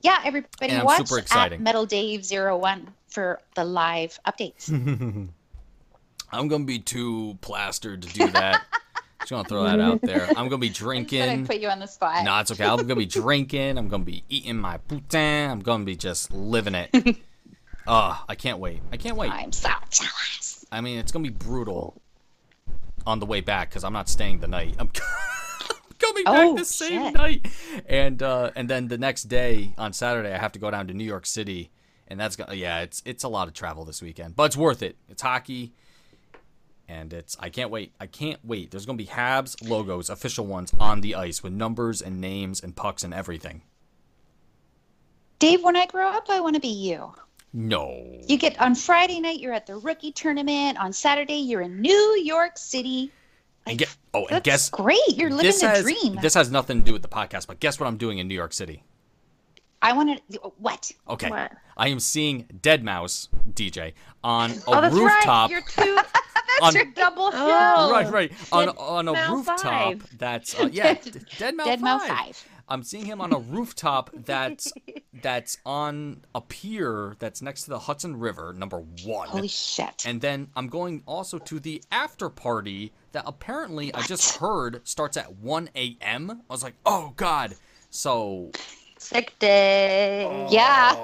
[0.00, 1.60] Yeah, everybody And I'm watch super at.
[1.60, 4.68] Metal Dave Zero One for the live updates.
[6.32, 8.62] I'm gonna be too plastered to do that.
[9.20, 10.26] Just gonna throw that out there.
[10.36, 11.46] I'm gonna be But I drinking.
[11.46, 12.24] put you on the spot.
[12.24, 12.64] No, it's okay.
[12.64, 13.78] I'm gonna be drinking.
[13.78, 15.48] I'm gonna be eating my poutine.
[15.50, 16.90] I'm gonna be just living it.
[16.92, 17.14] Ugh,
[17.86, 18.80] ah, I can't wait.
[18.90, 19.30] I can't wait.
[19.30, 20.61] I'm so jealous.
[20.72, 22.00] I mean, it's gonna be brutal
[23.06, 24.74] on the way back because I'm not staying the night.
[24.78, 24.88] I'm
[25.98, 27.14] coming back Oh, the same shit.
[27.14, 27.46] night,
[27.88, 30.94] and uh, and then the next day on Saturday I have to go down to
[30.94, 31.70] New York City,
[32.08, 34.82] and that's gonna yeah, it's it's a lot of travel this weekend, but it's worth
[34.82, 34.96] it.
[35.10, 35.72] It's hockey,
[36.88, 37.92] and it's I can't wait.
[38.00, 38.70] I can't wait.
[38.70, 42.74] There's gonna be Habs logos, official ones, on the ice with numbers and names and
[42.74, 43.62] pucks and everything.
[45.38, 47.14] Dave, when I grow up, I want to be you.
[47.52, 48.20] No.
[48.26, 50.78] You get on Friday night, you're at the rookie tournament.
[50.78, 53.10] On Saturday, you're in New York City.
[53.66, 54.98] And get oh, and guess great.
[55.08, 56.16] You're living this the has dream.
[56.20, 58.34] this has nothing to do with the podcast, but guess what I'm doing in New
[58.34, 58.82] York City.
[59.80, 60.38] I want to.
[60.58, 60.90] What?
[61.08, 61.30] Okay.
[61.30, 61.52] What?
[61.76, 63.92] I am seeing deadmau5 DJ
[64.24, 65.50] on a Oh, that's rooftop.
[65.50, 65.62] right.
[65.78, 65.98] You're two
[66.62, 67.38] on, double show.
[67.38, 67.92] Oh.
[67.92, 68.32] right, right.
[68.50, 70.18] On, Dead on a Mouse rooftop five.
[70.18, 72.16] that's uh, yeah, D- Dead Mouse Dead Mouse 5.
[72.16, 72.48] Five.
[72.72, 74.72] I'm seeing him on a rooftop that's
[75.22, 79.28] that's on a pier that's next to the Hudson River, number 1.
[79.28, 80.04] Holy shit.
[80.06, 85.18] and then I'm going also to the after party that apparently I just heard starts
[85.18, 86.30] at 1 a.m.
[86.30, 87.56] I was like, oh god.
[87.90, 88.52] So,
[88.96, 90.46] Sick day.
[90.50, 90.94] yeah.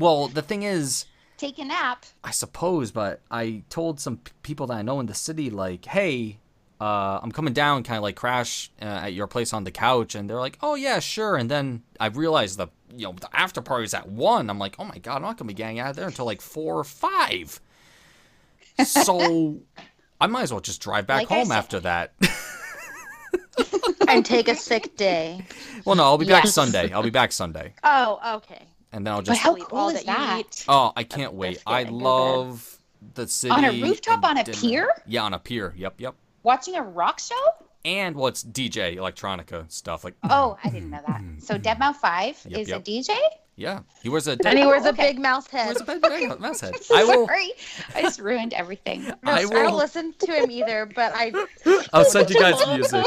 [0.00, 1.04] well, the thing is,
[1.36, 2.06] Take a nap.
[2.22, 6.38] I suppose, but I told some people that I know in the city, like, hey,
[6.80, 10.14] uh, I'm coming down, kind of like crash uh, at your place on the couch,
[10.14, 11.36] and they're like, oh yeah, sure.
[11.36, 14.50] And then I realized the you know the after party's at one.
[14.50, 16.40] I'm like, oh my god, I'm not gonna be getting out of there until like
[16.40, 17.60] four or five.
[18.84, 19.60] so
[20.20, 22.12] I might as well just drive back Like home after that.
[24.08, 25.44] and take a sick day.
[25.84, 26.92] well, no, I'll be back Sunday.
[26.92, 28.62] I'll be back Sunday, Oh, okay.
[28.92, 29.40] and then I'll But just.
[29.40, 30.64] how cool all is that that?
[30.68, 31.62] Oh, I can't wait!
[31.66, 32.78] I love
[33.14, 34.56] the city On a rooftop on a dinner.
[34.58, 34.88] pier?
[35.06, 35.74] Yeah, on a pier.
[35.76, 36.14] Yep, yep.
[36.44, 37.34] Watching a rock show?
[37.84, 40.14] And what's DJ electronica stuff like?
[40.30, 41.20] Oh, I didn't know that.
[41.40, 42.80] So Deadmau Five Yep, is yep.
[42.80, 43.16] a DJ?
[43.56, 44.32] Yeah, he wears a.
[44.44, 45.12] And he he wears a okay.
[45.12, 45.66] big mouse head.
[45.66, 46.74] wears a big big mouse head.
[46.92, 47.26] I will.
[47.26, 47.52] Sorry,
[47.94, 49.02] I just ruined everything.
[49.22, 51.32] No, I I, don't listen to him either, but I
[51.92, 52.78] I'll send you guys Comment.
[52.78, 53.04] music.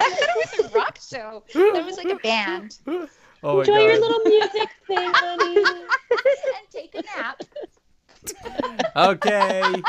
[0.00, 1.42] I thought it was a rock show.
[1.54, 2.78] That was like a band.
[3.42, 3.80] Oh my Enjoy god.
[3.80, 5.56] your little music thing, honey.
[5.56, 7.42] and take a nap.
[8.96, 9.82] Okay.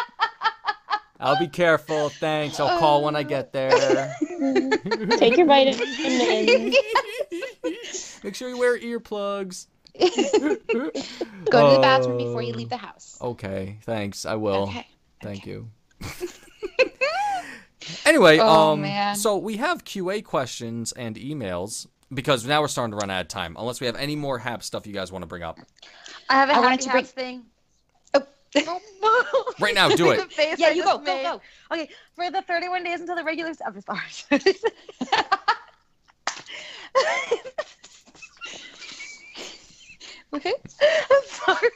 [1.21, 2.09] I'll be careful.
[2.09, 2.59] Thanks.
[2.59, 4.15] I'll call when I get there.
[5.17, 5.79] Take your vitamins.
[8.23, 9.67] Make sure you wear earplugs.
[9.99, 13.17] Go to the bathroom before you leave the house.
[13.21, 13.77] Okay.
[13.83, 14.25] Thanks.
[14.25, 14.63] I will.
[14.63, 14.87] Okay.
[15.21, 15.69] Thank you.
[18.05, 19.15] anyway, Oh, um man.
[19.15, 23.27] so we have QA questions and emails because now we're starting to run out of
[23.27, 23.55] time.
[23.59, 25.59] Unless we have any more hap stuff you guys want to bring up.
[26.29, 27.43] I have a I happy wanted to bring- thing.
[29.59, 30.31] Right now, do it.
[30.57, 31.23] Yeah, I you go, go, made.
[31.23, 31.41] go.
[31.71, 33.51] Okay, for the 31 days until the regular.
[33.65, 34.01] I'm just sorry.
[40.33, 40.53] Okay.
[40.81, 41.69] I'm sorry.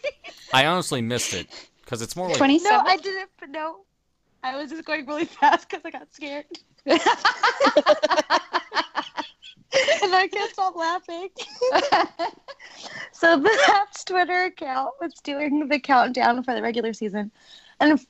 [0.53, 1.47] I honestly missed it
[1.83, 2.81] because it's more like No, 27.
[2.87, 3.29] I didn't.
[3.39, 3.81] but No,
[4.43, 6.45] I was just going really fast because I got scared,
[10.03, 11.29] and I can't stop laughing.
[13.11, 17.31] so the Habs Twitter account was doing the countdown for the regular season,
[17.79, 18.05] and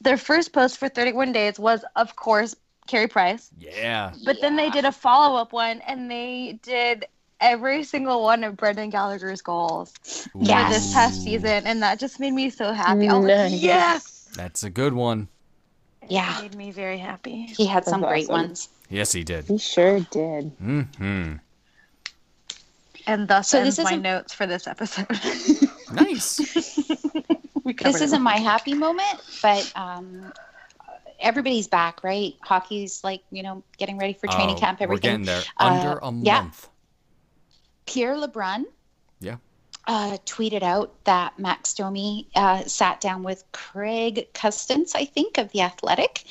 [0.00, 2.54] their first post for 31 days was, of course,
[2.86, 3.50] Carey Price.
[3.58, 4.12] yeah.
[4.24, 7.04] But then they did a follow up one, and they did
[7.40, 9.92] every single one of Brendan Gallagher's goals
[10.32, 13.08] for this past season, and that just made me so happy.
[13.08, 13.52] I was Nice.
[13.52, 15.28] like, yes, That's a good one.
[16.08, 16.38] Yeah.
[16.38, 17.42] it made me very happy.
[17.44, 18.48] He had some That's great awesome.
[18.48, 18.68] ones.
[18.90, 19.44] Yes, he did.
[19.46, 20.52] He sure did.
[20.58, 21.32] hmm
[23.06, 25.06] And thus So ends this my isn't- notes for this episode.
[25.92, 26.36] Nice.
[26.36, 30.32] This isn't my happy moment, but um,
[31.18, 32.34] everybody's back, right?
[32.42, 35.22] Hockey's like, you know, getting ready for training Oh, camp, We're everything.
[35.22, 35.42] getting there.
[35.58, 36.42] Uh, Under a yeah.
[36.42, 36.68] month.
[37.86, 38.66] Pierre LeBrun
[39.18, 39.36] Yeah.
[39.88, 45.50] uh, tweeted out that Max Domi uh, sat down with Craig Custance, I think, of
[45.50, 46.22] The Athletic.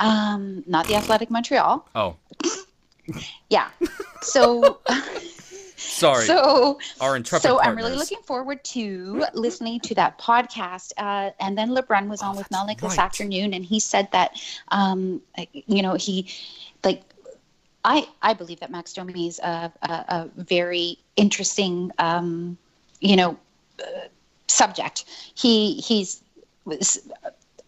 [0.00, 1.88] Um, not The Athletic Montreal.
[1.94, 2.16] Oh,
[3.48, 3.68] Yeah.
[4.22, 4.80] So,
[5.76, 6.24] sorry.
[6.24, 10.92] so Our intrepid so I'm really looking forward to listening to that podcast.
[10.96, 14.40] Uh, and then LeBrun was on Oh, with Melnick this afternoon, and he said that,
[14.68, 15.20] um,
[15.52, 16.28] you know, he
[16.84, 17.02] like.
[17.82, 22.58] I, I believe that Max Domi is a, a, a very interesting, um,
[23.00, 23.38] you know,
[23.82, 24.08] uh,
[24.48, 25.06] subject.
[25.34, 26.22] He he's
[26.66, 26.98] was,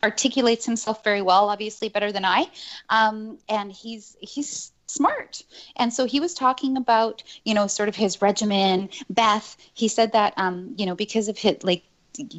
[0.02, 2.46] articulates himself very well, obviously better than I,
[2.88, 5.42] um, and he's he's smart.
[5.76, 8.90] And so he was talking about, you know, sort of his regimen.
[9.08, 11.82] Beth, he said that, um, you know, because of his like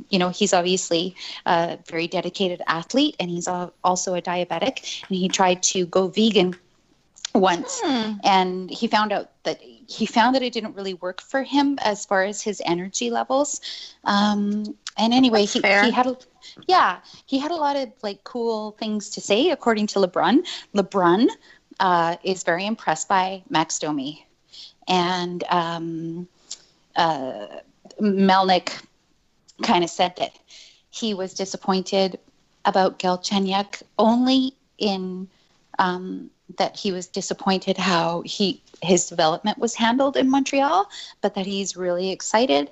[0.10, 1.16] you know he's obviously
[1.48, 6.08] a very dedicated athlete and he's al- also a diabetic and he tried to go
[6.08, 6.54] vegan
[7.34, 8.14] once Hmm.
[8.24, 12.06] and he found out that he found that it didn't really work for him as
[12.06, 13.62] far as his energy levels
[14.04, 16.18] um, and anyway he, he had a
[16.68, 20.44] yeah he had a lot of like cool things to say according to lebrun.
[20.74, 21.30] Lebrun
[21.80, 24.26] uh, is very impressed by max domi.
[24.88, 26.28] And um,
[26.96, 27.48] uh,
[28.00, 28.72] melnick
[29.62, 30.38] kind of said that
[30.90, 32.20] he was disappointed
[32.66, 35.28] about Galchenyuk only in
[35.80, 40.90] um, that he was disappointed how he his development was handled in Montreal,
[41.22, 42.70] but that he's really excited,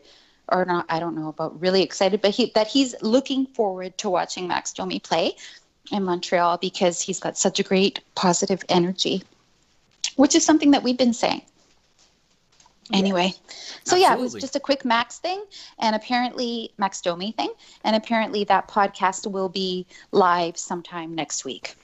[0.52, 0.86] or not.
[0.90, 4.74] I don't know about really excited, but he that he's looking forward to watching Max
[4.74, 5.36] Domi play
[5.92, 9.24] in Montreal because he's got such a great positive energy,
[10.16, 11.42] which is something that we've been saying.
[12.94, 13.34] Anyway,
[13.86, 15.42] so yeah, it was just a quick Max thing,
[15.80, 17.52] and apparently Max Domi thing,
[17.86, 21.76] and apparently that podcast will be live sometime next week.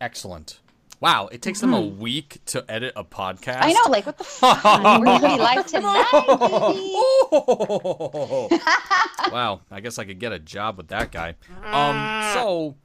[0.00, 0.58] Excellent.
[1.00, 3.60] Wow, it takes them a week to edit a podcast.
[3.60, 3.64] Mm-hmm.
[3.64, 4.64] I know, like what the fuck?
[4.64, 6.10] We're gonna be live tonight,
[8.50, 8.62] baby.
[9.32, 11.34] wow, I guess I could get a job with that guy.
[11.64, 12.76] Um, so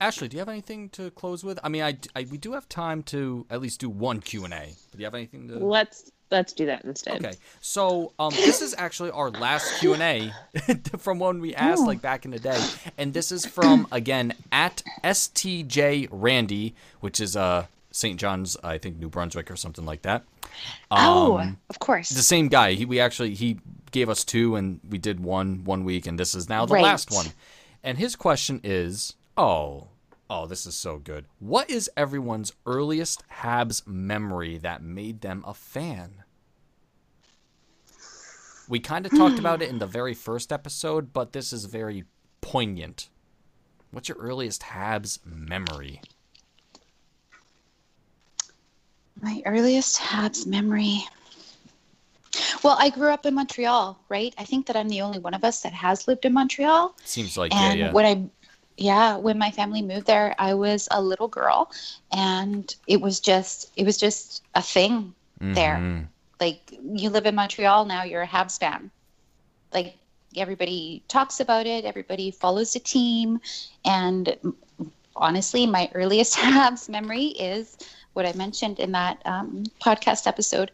[0.00, 1.58] Ashley, do you have anything to close with?
[1.62, 4.54] I mean, I, I- we do have time to at least do one Q and
[4.54, 4.74] A.
[4.90, 5.58] But do you have anything to?
[5.58, 7.24] Let's let's do that instead.
[7.24, 10.32] Okay, so um, this is actually our last Q and A
[10.98, 12.60] from when we asked like back in the day,
[12.96, 18.20] and this is from again at STJ Randy, which is uh St.
[18.20, 20.22] John's, I think New Brunswick or something like that.
[20.90, 22.10] oh, Um, of course.
[22.10, 22.74] the same guy.
[22.74, 23.58] He we actually he
[23.90, 26.82] gave us two, and we did one one week, and this is now the Right.
[26.82, 27.26] last one.
[27.82, 29.86] And his question is, oh,
[30.30, 31.26] oh, this is so good.
[31.38, 36.24] What is everyone's earliest Habs memory that made them a fan?
[38.68, 42.04] We kind of talked about it in the very first episode, but this is very
[42.42, 43.08] poignant.
[43.90, 46.02] What's your earliest Habs memory?
[49.22, 51.04] My earliest Habs memory.
[52.62, 54.34] Well, I grew up in Montreal, right?
[54.36, 56.94] I think that I'm the only one of us that has lived in Montreal.
[57.04, 57.92] Seems like and yeah, yeah.
[57.92, 58.37] when I,
[58.78, 61.70] yeah, when my family moved there, I was a little girl,
[62.12, 65.14] and it was just, it was just a thing
[65.52, 65.76] there.
[65.76, 66.08] Mhm.
[66.40, 68.90] Like you live in Montreal now, you're a Habs fan.
[69.72, 69.96] Like
[70.36, 73.40] everybody talks about it, everybody follows the team,
[73.84, 74.36] and
[75.16, 77.76] honestly, my earliest Habs memory is
[78.14, 80.72] what I mentioned in that um, podcast episode,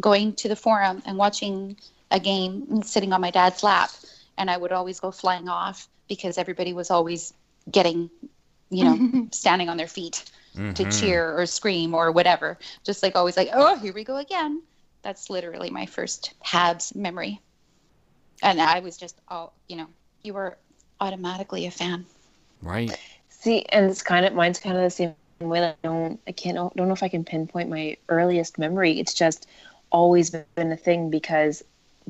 [0.00, 1.76] going to the forum and watching
[2.10, 3.90] a game sitting on my dad's lap,
[4.36, 7.32] and I would always go flying off because everybody was always
[7.70, 8.10] getting,
[8.70, 10.24] you know, standing on their feet
[10.74, 10.90] to Mhm.
[10.90, 12.58] cheer or scream or whatever.
[12.84, 14.62] Just like always, like, oh, here we go again.
[15.02, 17.40] That's literally my first Habs memory.
[18.42, 19.88] And I was just, all, you know,
[20.22, 20.58] you were
[21.00, 22.06] automatically a fan.
[22.62, 22.98] Right.
[23.28, 25.60] See, and it's kind of mine's kind of the same way.
[25.60, 28.98] Like, I don't, I can't, don't know if I can pinpoint my earliest memory.
[29.00, 29.46] It's just
[29.90, 31.62] always been a thing because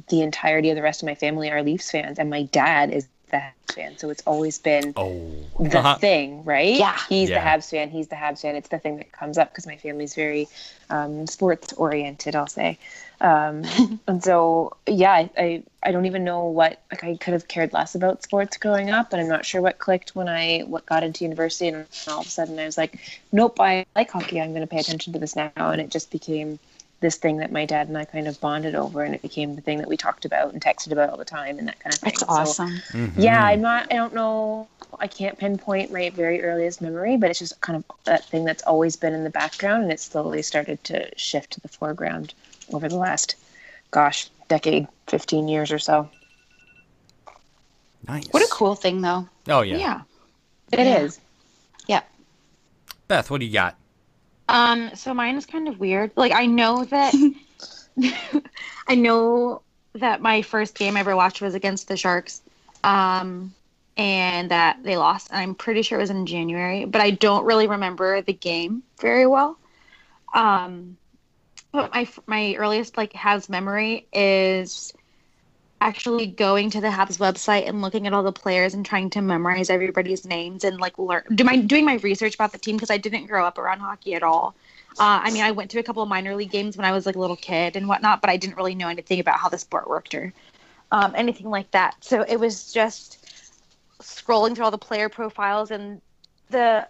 [0.08, 3.08] the entirety of the rest of my family are Leafs fans, and my dad is
[3.30, 3.98] the Habs fan.
[3.98, 5.32] So it's always been Oh.
[5.58, 6.74] the thing, right?
[6.74, 6.98] Yeah.
[7.08, 7.40] He's Yeah.
[7.40, 7.90] the Habs fan.
[7.90, 8.56] He's the Habs fan.
[8.56, 10.48] It's the thing that comes up because my family's very
[10.90, 12.34] um, sports oriented.
[12.36, 12.78] I'll say,
[13.20, 13.62] um,
[14.08, 17.72] and so yeah, I, I I don't even know what like I could have cared
[17.72, 21.02] less about sports growing up, but I'm not sure what clicked when I what got
[21.04, 22.98] into university, and all of a sudden I was like,
[23.32, 24.40] nope, I like hockey.
[24.40, 26.58] I'm going to pay attention to this now, and it just became
[27.04, 29.60] this thing that my dad and I kind of bonded over, and it became the
[29.60, 32.00] thing that we talked about and texted about all the time, and that kind of
[32.00, 32.12] thing.
[32.12, 32.80] That's So- awesome.
[32.92, 33.12] Mhm.
[33.18, 33.92] yeah, I'm not.
[33.92, 34.66] I don't know.
[34.98, 38.62] I can't pinpoint my very earliest memory, but it's just kind of that thing that's
[38.62, 42.32] always been in the background, and it slowly started to shift to the foreground
[42.72, 43.36] over the last,
[43.90, 46.08] gosh, decade, fifteen years or so.
[48.08, 48.26] Nice.
[48.30, 49.28] What a cool thing, though.
[49.48, 49.76] Oh yeah.
[49.76, 50.00] Yeah.
[50.72, 51.20] It is.
[51.86, 52.00] Yeah.
[53.08, 53.76] Beth, what do you got?
[54.48, 56.12] Um, so mine is kind of weird.
[56.16, 57.14] Like I know that
[58.88, 59.62] I know
[59.94, 62.42] that my first game I ever watched was against the Sharks.
[62.82, 63.54] Um
[63.96, 65.28] and that they lost.
[65.32, 69.26] I'm pretty sure it was in January, but I don't really remember the game very
[69.26, 69.56] well.
[70.34, 70.96] Um
[71.72, 74.92] but my my earliest like Habs memory is
[75.84, 79.20] actually going to the Habs website and looking at all the players and trying to
[79.20, 82.90] memorize everybody's names and like learn do my doing my research about the team because
[82.90, 84.54] I didn't grow up around hockey at all.
[84.98, 87.04] Uh, I mean, I went to a couple of minor league games when I was
[87.04, 89.58] like a little kid and whatnot, but I didn't really know anything about how the
[89.58, 90.32] sport worked or
[90.90, 91.96] um, anything like that.
[92.00, 93.22] So it was just
[94.00, 96.00] scrolling through all the player profiles and
[96.48, 96.88] the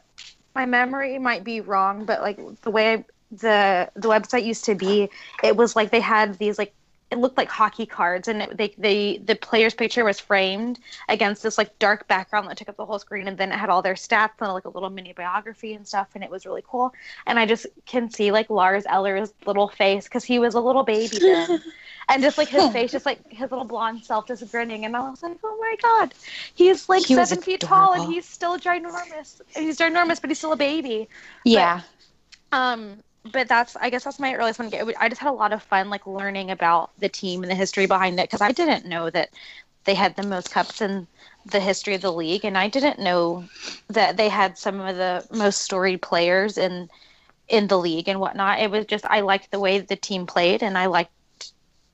[0.55, 4.77] my memory might be wrong, but like the way I, the the website used to
[4.77, 5.11] be,
[5.43, 6.73] it was like they had these like
[7.11, 11.43] it looked like hockey cards and it, they they the player's picture was framed against
[11.43, 13.83] this like dark background that took up the whole screen and then it had all
[13.83, 16.93] their stats and like a little mini biography and stuff and it was really cool.
[17.27, 20.83] And i just can see like lars eller's little face because he was a little
[20.83, 21.63] baby then.
[22.07, 25.01] And just like his face just like his little blonde self just grinning and i
[25.01, 26.13] was like oh my god
[26.55, 29.41] he's like He seven feet tall and he's still ginormous.
[29.57, 31.09] He's ginormous but he's still a baby.
[31.45, 31.81] Yeah.
[32.53, 32.99] um,
[33.33, 34.73] but that's I guess that's my earliest one.
[34.99, 37.87] I just had a lot of fun like learning about the team and the history
[37.87, 39.31] behind it because I didn't know that
[39.85, 41.07] they had the most cups in
[41.47, 43.45] the history of the league, and I didn't know
[43.89, 46.91] that they had some of the most storied players in
[47.49, 48.61] in the league and whatnot.
[48.61, 51.11] It was just I liked the way the team played, and I liked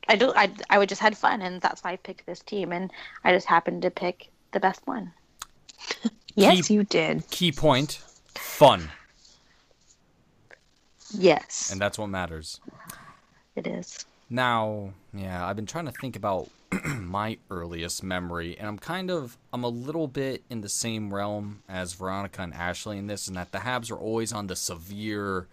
[0.08, 2.72] I do I I would just had fun, and that's why I picked this team,
[2.72, 2.90] and
[3.24, 5.12] I just happened to pick the best one.
[6.34, 7.28] Yes, Keep- you did.
[7.30, 8.02] Key point:
[8.34, 8.90] fun,
[11.12, 12.60] Yes, and that's what matters.
[13.56, 14.04] it is.
[14.28, 16.48] Now, yeah, I've been trying to think about
[16.84, 21.62] my earliest memory, and I'm kind of I'm a little bit in the same realm
[21.68, 25.48] as Veronica and Ashley in this, and that the Habs are always on the severe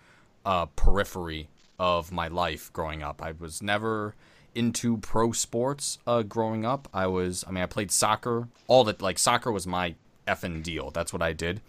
[0.45, 1.49] uh, periphery
[1.79, 3.21] of my life growing up.
[3.21, 4.15] I was never
[4.55, 6.87] into pro sports uh, growing up.
[6.93, 8.47] I was, I mean, I played soccer.
[8.67, 9.95] All that, like, soccer was my
[10.27, 10.89] effing deal.
[10.89, 11.61] That's what I did.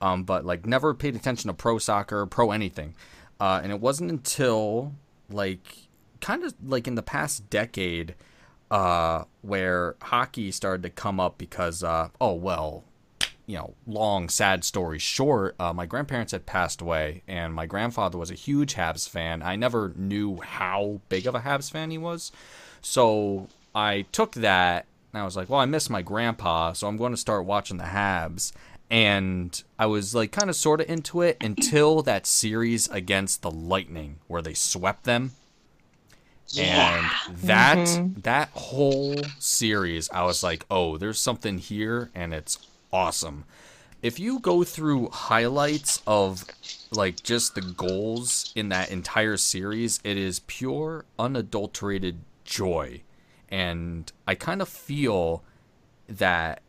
[0.00, 2.94] Um, but like, never paid attention to pro soccer, pro anything.
[3.40, 4.94] Uh, and it wasn't until
[5.30, 5.88] like,
[6.20, 8.14] kind of like in the past decade,
[8.70, 12.84] uh, where hockey started to come up because, uh, oh well,
[13.46, 18.18] you know, long sad story short, uh, my grandparents had passed away, and my grandfather
[18.18, 19.42] was a huge Habs fan.
[19.42, 22.30] I never knew how big of a Habs fan he was,
[22.82, 24.84] so I took that.
[25.12, 27.78] and I was like, well, I miss my grandpa, so I'm going to start watching
[27.78, 28.52] the Habs.
[28.90, 33.50] And I was like kind of sort of into it until that series against the
[33.50, 35.32] Lightning where they swept them.
[36.48, 36.98] Yeah.
[37.28, 38.20] And that mm-hmm.
[38.20, 42.58] that whole series, I was like, oh, there's something here, and it's
[42.92, 43.44] awesome.
[44.00, 46.44] If you go through highlights of
[46.90, 53.02] like just the goals in that entire series, it is pure, unadulterated joy.
[53.50, 55.42] And I kind of feel
[56.08, 56.62] that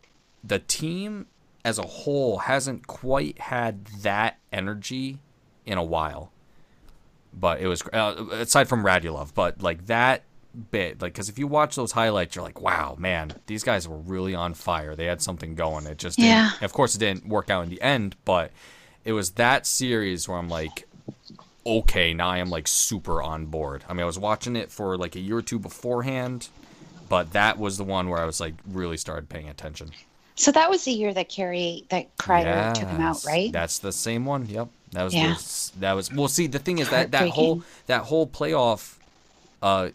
[0.43, 1.27] the team
[1.65, 5.19] as a whole hasn't quite had that energy
[5.65, 6.31] in a while
[7.33, 10.23] but it was uh, aside from Radulov, but like that
[10.71, 13.97] bit, like because if you watch those highlights, you're like, wow, man, these guys were
[13.97, 14.95] really on fire.
[14.95, 15.85] They had something going.
[15.85, 16.51] It just, didn't, Yeah.
[16.61, 18.51] of course, it didn't work out in the end, but
[19.05, 20.87] it was that series where I'm like,
[21.65, 23.83] okay, now I am like super on board.
[23.87, 26.49] I mean, I was watching it for like a year or two beforehand,
[27.09, 29.91] but that was the one where I was like really started paying attention.
[30.39, 33.51] So that was the year that Carey, that Kreider took him out, right?
[33.51, 34.45] That's the same one.
[34.45, 34.69] Yep.
[34.93, 35.33] That was Yeah.
[35.33, 36.29] the, that was well.
[36.29, 38.95] See, the thing is that that whole that whole playoff
[39.61, 39.89] uh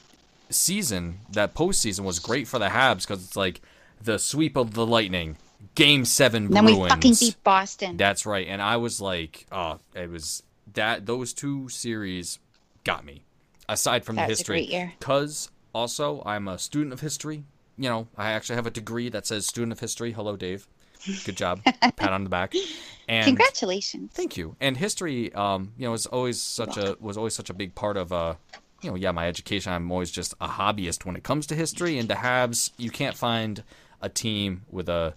[0.51, 3.63] season, that postseason was great for the Habs because it's like
[4.03, 5.39] the sweep of the Lightning,
[5.75, 7.97] Game Seven then we fucking beat Boston.
[7.97, 10.43] That's right, and I was like, oh, it was
[10.75, 12.39] that those two series
[12.85, 13.23] got me.
[13.67, 17.45] Aside from That the history, because also I'm a student of history.
[17.77, 20.12] You know, I actually have a degree that says student of history.
[20.12, 20.66] Hello, Dave.
[21.25, 21.61] Good job.
[21.97, 22.55] Pat on the back.
[23.09, 24.11] And Congratulations.
[24.14, 24.57] Thank you.
[24.61, 27.97] And history, um, you know, is always such a was always such a big part
[27.97, 28.35] of uh,
[28.81, 29.72] you know, yeah, my education.
[29.72, 31.99] I'm always just a hobbyist when it comes to history.
[31.99, 33.62] And the Habs, you can't find
[34.01, 35.14] a team with a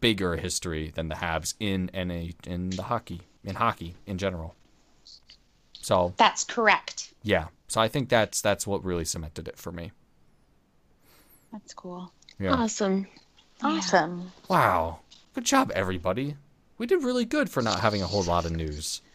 [0.00, 4.54] bigger history than the Habs in NA in the hockey in hockey in general.
[5.80, 7.12] So That's correct.
[7.22, 9.92] yeah, so I think that's that's what really cemented it for me.
[11.54, 12.12] That's cool.
[12.38, 12.52] Yeah.
[12.54, 13.06] Awesome.
[13.62, 14.32] Awesome.
[14.48, 14.98] Wow.
[15.34, 16.36] Good job, everybody.
[16.78, 19.00] We did really good for not having a whole lot of news.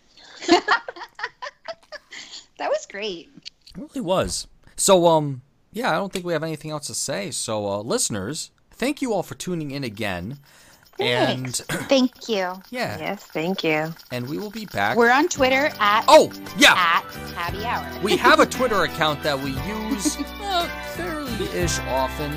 [2.60, 3.30] That was great.
[3.74, 4.46] It really was.
[4.76, 7.32] So, um, yeah, I don't think we have anything else to say.
[7.32, 10.40] So, uh, listeners, thank you all for tuning in again.
[11.00, 11.56] And
[11.88, 12.62] Thank you.
[12.72, 13.94] yeah, Yes, thank you.
[14.12, 14.98] and we will be back.
[14.98, 17.04] We're on Twitter at oh, yeah, at
[17.36, 18.02] Happy Hour.
[18.04, 22.32] we have a Twitter account that we use uh, fairly ish often.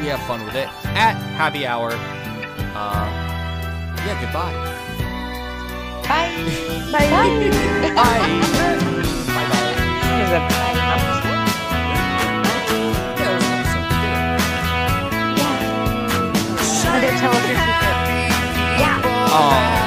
[0.00, 1.90] We have fun with it at Happy Hour.
[1.92, 3.06] Uh,
[4.06, 4.52] yeah, goodbye.
[6.06, 6.32] Bye.
[6.92, 7.10] Bye.
[7.10, 7.94] Bye.
[7.94, 7.94] Bye.
[7.94, 8.42] Bye.
[10.06, 10.56] That was a-
[16.88, 17.75] Yeah, that was
[19.36, 19.85] awesome.